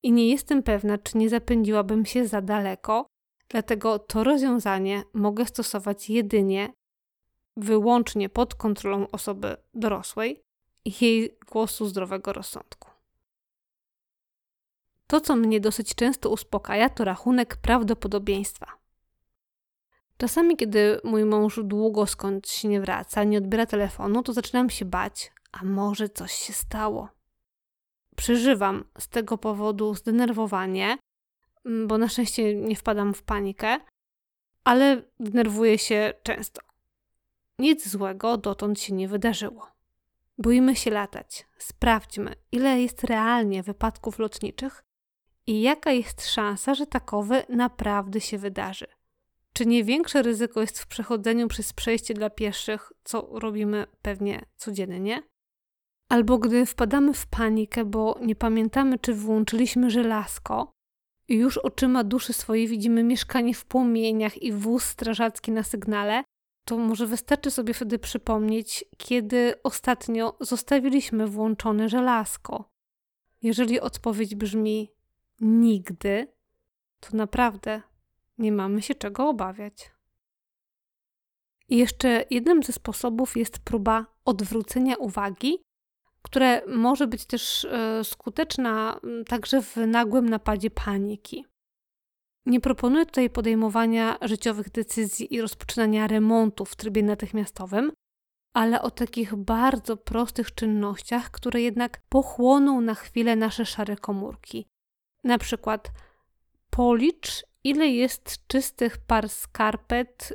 i 0.04 0.12
nie 0.12 0.30
jestem 0.30 0.64
pewna, 0.64 0.98
czy 0.98 1.18
nie 1.18 1.30
zapędziłabym 1.30 2.06
się 2.06 2.28
za 2.28 2.42
daleko, 2.42 3.06
dlatego 3.50 4.00
to 4.00 4.24
rozwiązanie 4.24 5.04
mogę 5.14 5.46
stosować 5.46 6.10
jedynie 6.10 6.74
wyłącznie 7.58 8.30
pod 8.30 8.56
kontrolą 8.56 9.08
osoby 9.12 9.58
dorosłej 9.74 10.44
i 10.86 11.06
jej 11.06 11.38
głosu 11.52 11.88
zdrowego 11.88 12.34
rozsądku. 12.34 12.90
To, 15.08 15.22
co 15.22 15.36
mnie 15.36 15.60
dosyć 15.60 15.96
często 15.96 16.30
uspokaja, 16.30 16.90
to 16.90 17.04
rachunek 17.04 17.58
prawdopodobieństwa. 17.58 18.66
Czasami, 20.18 20.58
kiedy 20.58 21.02
mój 21.04 21.26
mąż 21.26 21.60
długo 21.64 22.06
skądś 22.06 22.64
nie 22.64 22.82
wraca, 22.82 23.24
nie 23.24 23.38
odbiera 23.38 23.66
telefonu, 23.66 24.24
to 24.24 24.34
zaczynam 24.34 24.70
się 24.70 24.86
bać, 24.86 25.32
a 25.52 25.66
może 25.66 26.10
coś 26.10 26.32
się 26.32 26.54
stało. 26.54 27.17
Przeżywam 28.18 28.84
z 29.00 29.08
tego 29.08 29.38
powodu 29.38 29.96
zdenerwowanie, 29.96 30.98
mm, 31.66 31.88
bo 31.88 31.98
na 31.98 32.10
szczęście 32.10 32.56
nie 32.56 32.76
wpadam 32.76 33.14
w 33.14 33.24
panikę, 33.24 33.78
ale 34.64 35.02
denerwuję 35.20 35.78
się 35.78 36.14
często. 36.24 36.62
Nic 37.60 37.88
złego 37.88 38.38
dotąd 38.38 38.80
się 38.80 38.94
nie 38.94 39.08
wydarzyło. 39.08 39.68
Boimy 40.38 40.76
się 40.76 40.92
latać. 40.92 41.46
Sprawdźmy, 41.58 42.36
ile 42.52 42.82
jest 42.82 43.04
realnie 43.04 43.64
wypadków 43.64 44.20
lotniczych 44.20 44.84
i 45.48 45.62
jaka 45.62 45.92
jest 45.92 46.30
szansa, 46.30 46.76
że 46.76 46.88
takowy 46.88 47.44
naprawdę 47.50 48.22
się 48.22 48.38
wydarzy. 48.38 48.88
Czy 49.54 49.66
nie 49.66 49.84
większe 49.84 50.22
ryzyko 50.22 50.62
jest 50.62 50.80
w 50.80 50.88
przechodzeniu 50.88 51.48
przez 51.48 51.74
przejście 51.74 52.14
dla 52.14 52.30
pieszych, 52.30 52.92
co 53.04 53.30
robimy 53.32 53.88
pewnie 54.02 54.46
codziennie? 54.56 55.24
Albo 56.10 56.38
gdy 56.38 56.66
wpadamy 56.66 57.14
w 57.14 57.28
panikę, 57.28 57.86
bo 57.86 58.20
nie 58.22 58.36
pamiętamy, 58.36 59.00
czy 59.00 59.14
włączyliśmy 59.14 59.90
żelazko 59.90 60.72
i 61.28 61.36
już 61.36 61.58
oczyma 61.58 62.04
duszy 62.04 62.34
swojej 62.34 62.68
widzimy 62.68 63.04
mieszkanie 63.04 63.54
w 63.54 63.66
płomieniach 63.66 64.42
i 64.42 64.52
wóz 64.52 64.84
strażacki 64.84 65.52
na 65.52 65.64
sygnale, 65.64 66.24
to 66.66 66.78
może 66.78 67.08
wystarczy 67.08 67.52
sobie 67.52 67.74
wtedy 67.74 68.00
przypomnieć, 68.00 68.86
kiedy 68.98 69.54
ostatnio 69.64 70.38
zostawiliśmy 70.40 71.28
włączone 71.28 71.90
żelazko. 71.90 72.72
Jeżeli 73.42 73.80
odpowiedź 73.80 74.36
brzmi 74.36 74.92
nigdy, 75.42 76.28
to 77.00 77.18
naprawdę 77.18 77.82
nie 78.38 78.52
mamy 78.52 78.82
się 78.82 78.96
czego 78.96 79.30
obawiać. 79.30 79.92
I 81.70 81.78
jeszcze 81.78 82.26
jednym 82.30 82.64
ze 82.64 82.74
sposobów 82.74 83.38
jest 83.38 83.60
próba 83.60 84.06
odwrócenia 84.26 84.96
uwagi, 84.96 85.67
które 86.28 86.62
może 86.68 87.08
być 87.08 87.26
też 87.26 87.66
e, 87.66 88.04
skuteczna 88.04 89.00
także 89.28 89.62
w 89.62 89.78
nagłym 89.78 90.30
napadzie 90.30 90.70
paniki. 90.70 91.46
Nie 92.46 92.60
proponuję 92.60 93.06
tutaj 93.06 93.30
podejmowania 93.30 94.18
życiowych 94.22 94.70
decyzji 94.70 95.36
i 95.36 95.42
rozpoczynania 95.42 96.08
remontu 96.08 96.66
w 96.66 96.76
trybie 96.76 97.04
natychmiastowym, 97.04 97.92
ale 98.54 98.82
o 98.82 98.92
takich 98.92 99.36
bardzo 99.36 99.98
prostych 99.98 100.54
czynnościach, 100.54 101.32
które 101.32 101.62
jednak 101.62 102.02
pochłoną 102.10 102.82
na 102.82 102.96
chwilę 102.96 103.36
nasze 103.36 103.66
szare 103.66 103.96
komórki. 103.96 104.68
Na 105.24 105.38
przykład 105.38 105.92
policz, 106.70 107.46
ile 107.64 107.88
jest 107.88 108.48
czystych 108.48 108.98
par 108.98 109.30
skarpet 109.30 110.34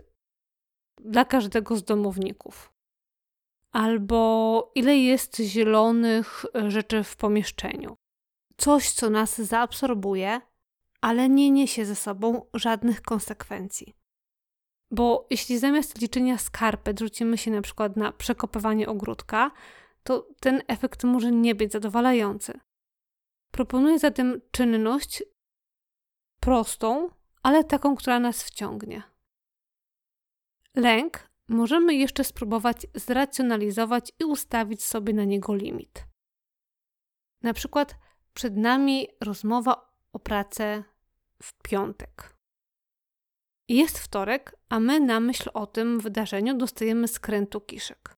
dla 1.01 1.25
każdego 1.25 1.77
z 1.77 1.85
domowników. 1.85 2.72
Albo 3.73 4.73
ile 4.75 4.97
jest 4.97 5.37
zielonych 5.37 6.45
rzeczy 6.69 7.05
w 7.05 7.17
pomieszczeniu. 7.17 7.97
Coś, 8.57 8.91
co 8.91 9.11
nas 9.11 9.41
zaabsorbuje, 9.41 10.41
ale 11.01 11.29
nie 11.29 11.51
niesie 11.51 11.85
ze 11.85 11.95
sobą 11.95 12.47
żadnych 12.55 13.03
konsekwencji. 13.03 13.95
Bo 14.91 15.27
jeśli 15.31 15.59
zamiast 15.59 16.01
liczenia 16.01 16.39
skarpet 16.39 17.01
rzucimy 17.01 17.39
się 17.39 17.51
na 17.51 17.63
przykład 17.63 17.97
na 17.97 18.13
przekopywanie 18.13 18.89
ogródka, 18.89 19.51
to 20.03 20.29
ten 20.41 20.63
efekt 20.69 21.05
może 21.05 21.33
nie 21.33 21.55
być 21.55 21.73
zadowalający. 21.73 22.61
Proponuję 23.51 23.99
zatem 23.99 24.41
czynność 24.51 25.23
prostą, 26.41 27.11
ale 27.43 27.65
taką, 27.65 27.97
która 27.97 28.21
nas 28.21 28.43
wciągnie. 28.43 29.03
Lęk 30.77 31.32
możemy 31.53 31.95
jeszcze 31.95 32.25
spróbować 32.25 32.87
zracjonalizować 32.95 34.13
i 34.19 34.25
ustawić 34.25 34.85
sobie 34.85 35.13
na 35.13 35.25
niego 35.25 35.55
limit. 35.55 36.05
Na 37.43 37.53
przykład 37.53 37.95
przed 38.35 38.57
nami 38.57 39.09
rozmowa 39.21 39.93
o 40.13 40.19
pracę 40.19 40.85
w 41.43 41.63
piątek. 41.63 42.37
Jest 43.69 43.99
wtorek, 43.99 44.57
a 44.69 44.81
my 44.81 45.01
na 45.01 45.21
myśl 45.21 45.51
o 45.55 45.67
tym 45.67 46.01
wydarzeniu 46.01 46.57
dostajemy 46.57 47.09
skrętu 47.09 47.61
kiszek. 47.61 48.17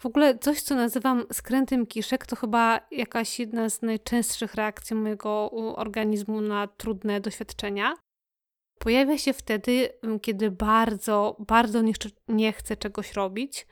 W 0.00 0.06
ogóle 0.06 0.38
coś, 0.38 0.62
co 0.62 0.74
nazywam 0.74 1.24
skrętem 1.32 1.86
kiszek, 1.86 2.26
to 2.26 2.36
chyba 2.36 2.80
jakaś 2.90 3.40
jedna 3.40 3.70
z 3.70 3.82
najczęstszych 3.82 4.54
reakcji 4.54 4.96
mojego 4.96 5.50
organizmu 5.76 6.40
na 6.40 6.66
trudne 6.66 7.20
doświadczenia. 7.20 7.96
Pojawia 8.82 9.18
się 9.18 9.32
wtedy, 9.32 9.88
kiedy 10.22 10.50
bardzo, 10.50 11.36
bardzo 11.38 11.82
nie, 11.82 11.92
nie 12.28 12.52
chcę 12.52 12.76
czegoś 12.76 13.12
robić. 13.12 13.66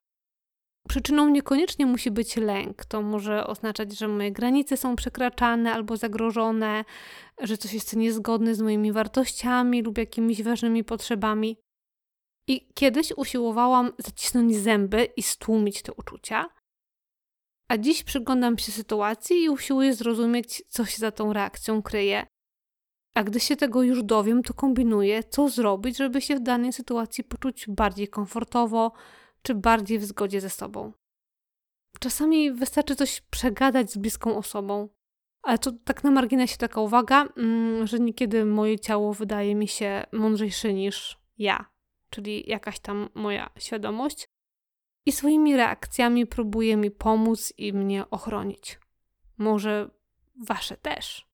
Przyczyną 0.89 1.29
niekoniecznie 1.29 1.87
musi 1.87 2.11
być 2.11 2.37
lęk. 2.37 2.85
To 2.85 3.03
może 3.03 3.47
oznaczać, 3.47 3.99
że 3.99 4.09
moje 4.09 4.33
granice 4.33 4.77
są 4.77 4.97
przekraczane 4.97 5.73
albo 5.73 5.97
zagrożone, 5.97 6.85
że 7.41 7.59
coś 7.59 7.73
jest 7.73 7.97
niezgodne 7.97 8.55
z 8.55 8.61
moimi 8.61 8.93
wartościami 8.93 9.83
lub 9.83 9.99
jakimiś 9.99 10.43
ważnymi 10.43 10.85
potrzebami. 10.85 11.57
I 12.49 12.69
kiedyś 12.75 13.13
usiłowałam 13.17 13.93
zacisnąć 13.99 14.57
zęby 14.57 15.05
i 15.17 15.23
stłumić 15.23 15.83
te 15.83 15.93
uczucia, 15.93 16.49
a 17.69 17.79
dziś 17.79 18.03
przyglądam 18.03 18.59
się 18.59 18.73
sytuacji 18.73 19.43
i 19.43 19.49
usiłuję 19.49 19.95
zrozumieć, 19.95 20.63
co 20.69 20.85
się 20.85 20.99
za 20.99 21.11
tą 21.11 21.33
reakcją 21.33 21.83
kryje. 21.83 22.27
A 23.15 23.25
gdy 23.25 23.41
się 23.41 23.57
tego 23.57 23.83
już 23.83 24.03
dowiem, 24.03 24.43
to 24.43 24.55
kombinuję, 24.55 25.25
co 25.25 25.49
zrobić, 25.49 25.97
żeby 25.97 26.21
się 26.21 26.37
w 26.37 26.41
danej 26.41 26.73
sytuacji 26.73 27.25
poczuć 27.25 27.67
bardziej 27.69 28.09
komfortowo 28.09 28.93
czy 29.43 29.55
bardziej 29.55 29.99
w 29.99 30.05
zgodzie 30.05 30.41
ze 30.41 30.51
sobą. 30.51 30.93
Czasami 32.01 32.53
wystarczy 32.53 32.97
coś 32.97 33.21
przegadać 33.21 33.91
z 33.91 33.97
bliską 33.97 34.37
osobą, 34.37 34.89
ale 35.43 35.59
to 35.59 35.73
tak 35.73 36.05
na 36.05 36.11
marginesie 36.11 36.57
taka 36.57 36.81
uwaga, 36.81 37.29
mm, 37.37 37.87
że 37.87 37.99
niekiedy 37.99 38.45
moje 38.45 38.79
ciało 38.79 39.15
wydaje 39.15 39.55
mi 39.55 39.69
się 39.69 40.05
mądrzejsze 40.13 40.75
niż 40.75 41.19
ja 41.39 41.79
czyli 42.11 42.51
jakaś 42.51 42.81
tam 42.81 43.09
moja 43.15 43.51
świadomość, 43.59 44.29
i 45.07 45.13
swoimi 45.13 45.57
reakcjami 45.57 46.27
próbuje 46.27 46.77
mi 46.77 46.91
pomóc 46.91 47.53
i 47.59 47.73
mnie 47.73 48.11
ochronić. 48.11 48.79
Może 49.39 49.91
wasze 50.47 50.77
też. 50.77 51.28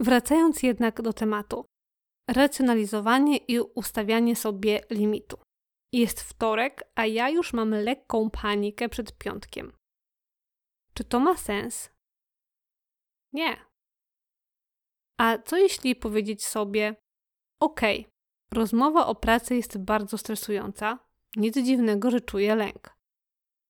Wracając 0.00 0.62
jednak 0.62 1.02
do 1.02 1.12
tematu. 1.12 1.64
Racjonalizowanie 2.28 3.36
i 3.36 3.60
ustawianie 3.60 4.36
sobie 4.36 4.80
limitu. 4.90 5.36
Jest 5.92 6.20
wtorek, 6.20 6.82
a 6.94 7.06
ja 7.06 7.28
już 7.28 7.52
mam 7.52 7.70
lekką 7.70 8.30
panikę 8.30 8.88
przed 8.88 9.18
piątkiem. 9.18 9.72
Czy 10.94 11.04
to 11.04 11.20
ma 11.20 11.36
sens? 11.36 11.90
Nie. 13.32 13.56
A 15.18 15.38
co 15.38 15.56
jeśli 15.56 15.96
powiedzieć 15.96 16.46
sobie: 16.46 16.96
OK, 17.60 17.80
Rozmowa 18.52 19.06
o 19.06 19.14
pracy 19.14 19.56
jest 19.56 19.78
bardzo 19.78 20.18
stresująca. 20.18 20.98
Nic 21.36 21.54
dziwnego, 21.54 22.10
że 22.10 22.20
czuję 22.20 22.54
lęk. 22.54 22.96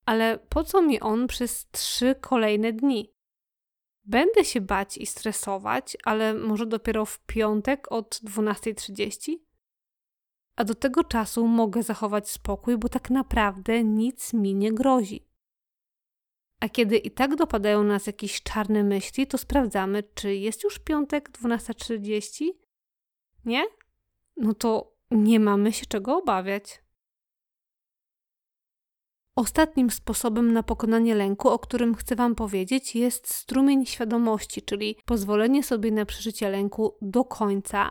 Ale 0.07 0.39
po 0.39 0.65
co 0.65 0.83
mi 0.83 1.01
on 1.01 1.27
przez 1.27 1.71
trzy 1.71 2.15
kolejne 2.21 2.73
dni? 2.73 3.13
Będę 4.05 4.45
się 4.45 4.61
bać 4.61 4.99
i 4.99 5.07
stresować, 5.07 5.97
ale 6.05 6.35
może 6.35 6.67
dopiero 6.67 7.05
w 7.05 7.19
piątek 7.19 7.93
od 7.93 8.15
12.30? 8.15 9.37
A 10.57 10.65
do 10.65 10.75
tego 10.75 11.05
czasu 11.05 11.47
mogę 11.47 11.83
zachować 11.83 12.31
spokój, 12.31 12.79
bo 12.79 12.89
tak 12.89 13.11
naprawdę 13.11 13.85
nic 13.85 14.33
mi 14.33 14.55
nie 14.55 14.73
grozi. 14.73 15.27
A 16.61 16.69
kiedy 16.69 16.97
i 16.97 17.11
tak 17.11 17.37
dopadają 17.37 17.85
nas 17.85 18.07
jakieś 18.07 18.43
czarne 18.43 18.85
myśli, 18.85 19.27
to 19.27 19.39
sprawdzamy, 19.39 20.03
czy 20.15 20.35
jest 20.35 20.65
już 20.65 20.79
piątek 20.79 21.31
12.30? 21.31 22.45
Nie? 23.45 23.65
no 24.41 24.55
to 24.55 24.97
nie 25.11 25.41
mamy 25.41 25.73
się 25.73 25.87
czego 25.87 26.19
obawiać. 26.19 26.83
Ostatnim 29.41 29.91
sposobem 29.91 30.53
na 30.53 30.63
pokonanie 30.63 31.15
lęku, 31.15 31.49
o 31.49 31.59
którym 31.59 31.95
chcę 31.95 32.17
Wam 32.17 32.35
powiedzieć, 32.35 32.97
jest 32.97 33.35
strumień 33.35 33.87
świadomości, 33.87 34.63
czyli 34.63 34.97
pozwolenie 35.05 35.63
sobie 35.63 35.91
na 35.91 36.05
przeżycie 36.05 36.51
lęku 36.51 36.97
do 37.03 37.25
końca, 37.25 37.91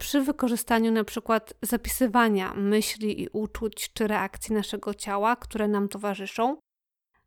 przy 0.00 0.20
wykorzystaniu 0.20 0.92
na 0.92 1.04
przykład 1.04 1.54
zapisywania 1.62 2.54
myśli 2.54 3.22
i 3.22 3.28
uczuć 3.32 3.92
czy 3.92 4.06
reakcji 4.06 4.54
naszego 4.54 4.94
ciała, 4.94 5.36
które 5.36 5.68
nam 5.68 5.88
towarzyszą, 5.88 6.56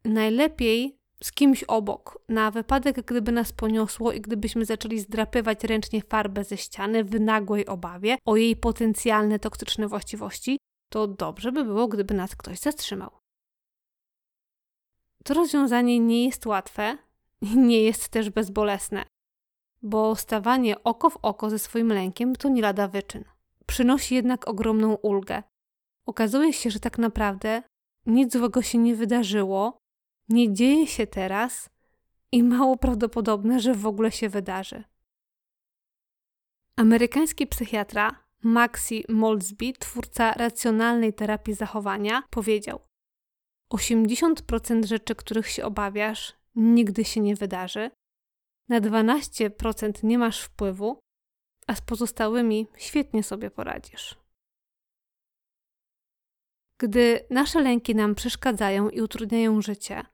najlepiej 0.05 0.97
z 1.23 1.31
kimś 1.31 1.63
obok, 1.63 2.19
na 2.29 2.51
wypadek, 2.51 3.05
gdyby 3.05 3.31
nas 3.31 3.51
poniosło 3.51 4.11
i 4.11 4.21
gdybyśmy 4.21 4.65
zaczęli 4.65 4.99
zdrapywać 4.99 5.63
ręcznie 5.63 6.01
farbę 6.01 6.43
ze 6.43 6.57
ściany 6.57 7.03
w 7.03 7.19
nagłej 7.19 7.65
obawie 7.65 8.17
o 8.25 8.35
jej 8.35 8.55
potencjalne 8.55 9.39
toksyczne 9.39 9.87
właściwości, 9.87 10.57
to 10.89 11.07
dobrze 11.07 11.51
by 11.51 11.63
było, 11.63 11.87
gdyby 11.87 12.13
nas 12.13 12.35
ktoś 12.35 12.59
zatrzymał. 12.59 13.22
To 15.23 15.33
rozwiązanie 15.33 15.99
nie 15.99 16.25
jest 16.25 16.45
łatwe 16.45 16.97
i 17.41 17.57
nie 17.69 17.81
jest 17.81 18.09
też 18.09 18.29
bezbolesne, 18.29 19.05
bo 19.81 20.15
stawanie 20.15 20.83
oko 20.83 21.09
w 21.09 21.17
oko 21.21 21.49
ze 21.49 21.59
swoim 21.59 21.87
lękiem 21.87 22.35
to 22.35 22.49
nie 22.49 22.61
lada 22.61 22.87
wyczyn. 22.87 23.23
Przynosi 23.65 24.15
jednak 24.15 24.47
ogromną 24.47 24.93
ulgę. 24.93 25.43
Okazuje 26.05 26.53
się, 26.53 26.71
że 26.71 26.79
tak 26.79 26.97
naprawdę 26.97 27.63
nic 28.05 28.33
złego 28.33 28.61
się 28.61 28.77
nie 28.77 28.95
wydarzyło, 28.95 29.77
nie 30.29 30.53
dzieje 30.53 30.87
się 30.87 31.07
teraz 31.07 31.69
i 32.31 32.43
mało 32.43 32.77
prawdopodobne, 32.77 33.59
że 33.59 33.73
w 33.73 33.87
ogóle 33.87 34.11
się 34.11 34.29
wydarzy. 34.29 34.83
Amerykański 36.75 37.47
psychiatra 37.47 38.23
Maxi 38.43 39.05
Moldsby, 39.09 39.73
twórca 39.79 40.33
racjonalnej 40.33 41.13
terapii 41.13 41.53
zachowania, 41.53 42.23
powiedział: 42.29 42.79
80% 43.73 44.85
rzeczy, 44.85 45.15
których 45.15 45.49
się 45.49 45.65
obawiasz, 45.65 46.33
nigdy 46.55 47.05
się 47.05 47.21
nie 47.21 47.35
wydarzy, 47.35 47.91
na 48.69 48.81
12% 48.81 50.03
nie 50.03 50.17
masz 50.17 50.41
wpływu, 50.41 50.99
a 51.67 51.75
z 51.75 51.81
pozostałymi 51.81 52.67
świetnie 52.77 53.23
sobie 53.23 53.51
poradzisz. 53.51 54.15
Gdy 56.79 57.25
nasze 57.29 57.61
lęki 57.61 57.95
nam 57.95 58.15
przeszkadzają 58.15 58.89
i 58.89 59.01
utrudniają 59.01 59.61
życie, 59.61 60.05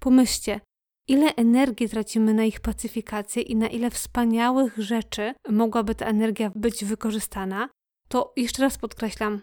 pomyślcie, 0.00 0.60
ile 1.08 1.34
energii 1.34 1.88
tracimy 1.88 2.34
na 2.34 2.44
ich 2.44 2.60
pacyfikację 2.60 3.42
i 3.42 3.56
na 3.56 3.68
ile 3.68 3.90
wspaniałych 3.90 4.76
rzeczy 4.76 5.34
mogłaby 5.48 5.94
ta 5.94 6.06
energia 6.06 6.50
być 6.54 6.84
wykorzystana, 6.84 7.68
to 8.08 8.32
jeszcze 8.36 8.62
raz 8.62 8.78
podkreślam, 8.78 9.42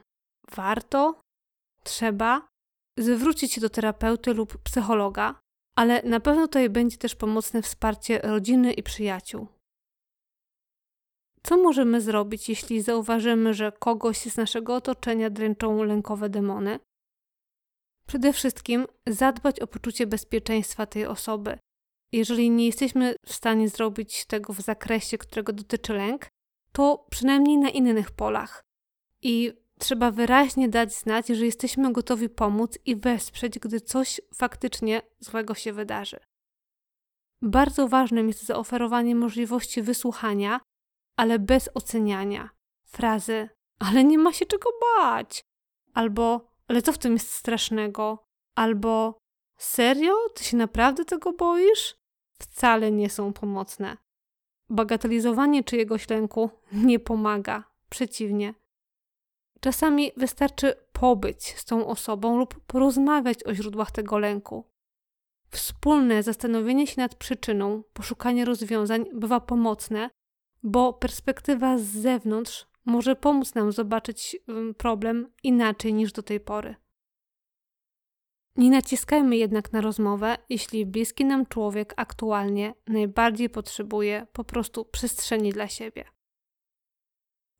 warto, 0.52 1.22
trzeba 1.84 2.48
zwrócić 2.98 3.54
się 3.54 3.62
do 3.62 3.70
terapeuty 3.70 4.34
lub 4.34 4.58
psychologa, 4.58 5.40
ale 5.76 6.04
na 6.04 6.20
pewno 6.20 6.48
tutaj 6.48 6.70
będzie 6.70 6.98
też 6.98 7.16
pomocne 7.16 7.62
wsparcie 7.62 8.20
rodziny 8.20 8.74
i 8.74 8.84
przyjaciół. 8.84 9.48
Co 11.44 11.58
możemy 11.58 12.02
zrobić, 12.02 12.50
jeśli 12.50 12.82
zauważymy, 12.82 13.54
że 13.54 13.72
kogoś 13.72 14.18
z 14.18 14.38
naszego 14.38 14.76
otoczenia 14.76 15.30
dręczą 15.30 15.84
lękowe 15.84 16.30
demony? 16.30 16.80
Przede 18.08 18.34
wszystkim 18.34 18.86
zadbać 19.08 19.60
o 19.60 19.68
poczucie 19.68 20.08
bezpieczeństwa 20.08 20.86
tej 20.86 21.06
osoby. 21.06 21.58
Jeżeli 22.12 22.50
nie 22.50 22.66
jesteśmy 22.66 23.16
w 23.26 23.34
stanie 23.34 23.70
zrobić 23.70 24.26
tego 24.26 24.54
w 24.54 24.62
zakresie, 24.62 25.18
którego 25.18 25.54
dotyczy 25.54 25.94
lęk, 25.94 26.28
to 26.72 27.06
przynajmniej 27.10 27.58
na 27.58 27.70
innych 27.70 28.12
polach. 28.12 28.64
I 29.22 29.54
trzeba 29.80 30.12
wyraźnie 30.12 30.70
dać 30.70 30.94
znać, 30.94 31.28
że 31.28 31.46
jesteśmy 31.46 31.94
gotowi 31.94 32.30
pomóc 32.30 32.78
i 32.86 32.96
wesprzeć, 32.96 33.60
gdy 33.60 33.82
coś 33.82 34.22
faktycznie 34.34 35.02
złego 35.20 35.56
się 35.56 35.74
wydarzy. 35.74 36.20
Bardzo 37.42 37.88
ważnym 37.88 38.28
jest 38.28 38.44
zaoferowanie 38.44 39.16
możliwości 39.16 39.82
wysłuchania, 39.82 40.60
ale 41.18 41.40
bez 41.40 41.70
oceniania. 41.74 42.50
Frazy, 42.86 43.50
ale 43.80 44.04
nie 44.04 44.18
ma 44.18 44.34
się 44.34 44.46
czego 44.46 44.70
bać, 44.82 45.42
albo 45.94 46.56
ale 46.68 46.82
co 46.82 46.94
w 46.94 46.98
tym 46.98 47.14
jest 47.14 47.32
strasznego? 47.32 48.26
Albo 48.56 49.18
serio? 49.58 50.14
Ty 50.36 50.44
się 50.44 50.58
naprawdę 50.58 51.06
tego 51.06 51.34
boisz? 51.34 51.96
Wcale 52.40 52.92
nie 52.92 53.10
są 53.10 53.34
pomocne. 53.34 53.98
Bagatelizowanie 54.70 55.64
czyjegoś 55.64 56.10
lęku 56.10 56.50
nie 56.72 57.00
pomaga. 57.00 57.64
Przeciwnie. 57.90 58.54
Czasami 59.60 60.12
wystarczy 60.18 60.74
pobyć 60.92 61.44
z 61.44 61.66
tą 61.66 61.88
osobą 61.88 62.38
lub 62.38 62.60
porozmawiać 62.68 63.44
o 63.44 63.54
źródłach 63.54 63.92
tego 63.92 64.20
lęku. 64.20 64.66
Wspólne 65.50 66.24
zastanowienie 66.24 66.88
się 66.88 67.02
nad 67.02 67.16
przyczyną, 67.16 67.84
poszukanie 67.94 68.46
rozwiązań 68.46 69.06
bywa 69.14 69.40
pomocne, 69.40 70.10
bo 70.64 70.94
perspektywa 70.94 71.78
z 71.78 71.84
zewnątrz 71.84 72.68
może 72.86 73.16
pomóc 73.16 73.56
nam 73.56 73.72
zobaczyć 73.72 74.38
problem 74.78 75.34
inaczej 75.44 75.94
niż 75.94 76.12
do 76.12 76.24
tej 76.24 76.40
pory. 76.40 76.76
Nie 78.56 78.70
naciskajmy 78.70 79.38
jednak 79.38 79.74
na 79.74 79.82
rozmowę, 79.82 80.38
jeśli 80.50 80.86
bliski 80.86 81.26
nam 81.26 81.46
człowiek 81.46 81.94
aktualnie 81.98 82.74
najbardziej 82.88 83.50
potrzebuje 83.50 84.28
po 84.34 84.44
prostu 84.44 84.86
przestrzeni 84.86 85.52
dla 85.52 85.68
siebie. 85.68 86.06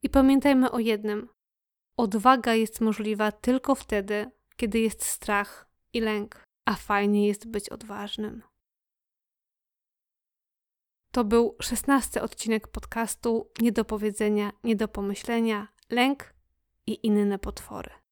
I 0.04 0.10
pamiętajmy 0.10 0.72
o 0.72 0.80
jednym: 0.80 1.30
odwaga 1.98 2.54
jest 2.54 2.82
możliwa 2.82 3.32
tylko 3.32 3.76
wtedy, 3.76 4.32
kiedy 4.56 4.80
jest 4.80 5.06
strach 5.06 5.70
i 5.94 6.02
lęk, 6.02 6.44
a 6.66 6.76
fajnie 6.76 7.28
jest 7.28 7.48
być 7.48 7.70
odważnym. 7.70 8.44
To 11.12 11.24
był 11.24 11.56
szesnasty 11.62 12.22
odcinek 12.22 12.68
podcastu 12.68 13.52
Nie 13.62 13.72
do 13.72 13.86
powiedzenia, 13.86 14.52
nie 14.64 14.76
do 14.76 14.88
pomyślenia, 14.88 15.68
lęk 15.90 16.34
i 16.88 17.08
inne 17.08 17.40
potwory. 17.40 18.05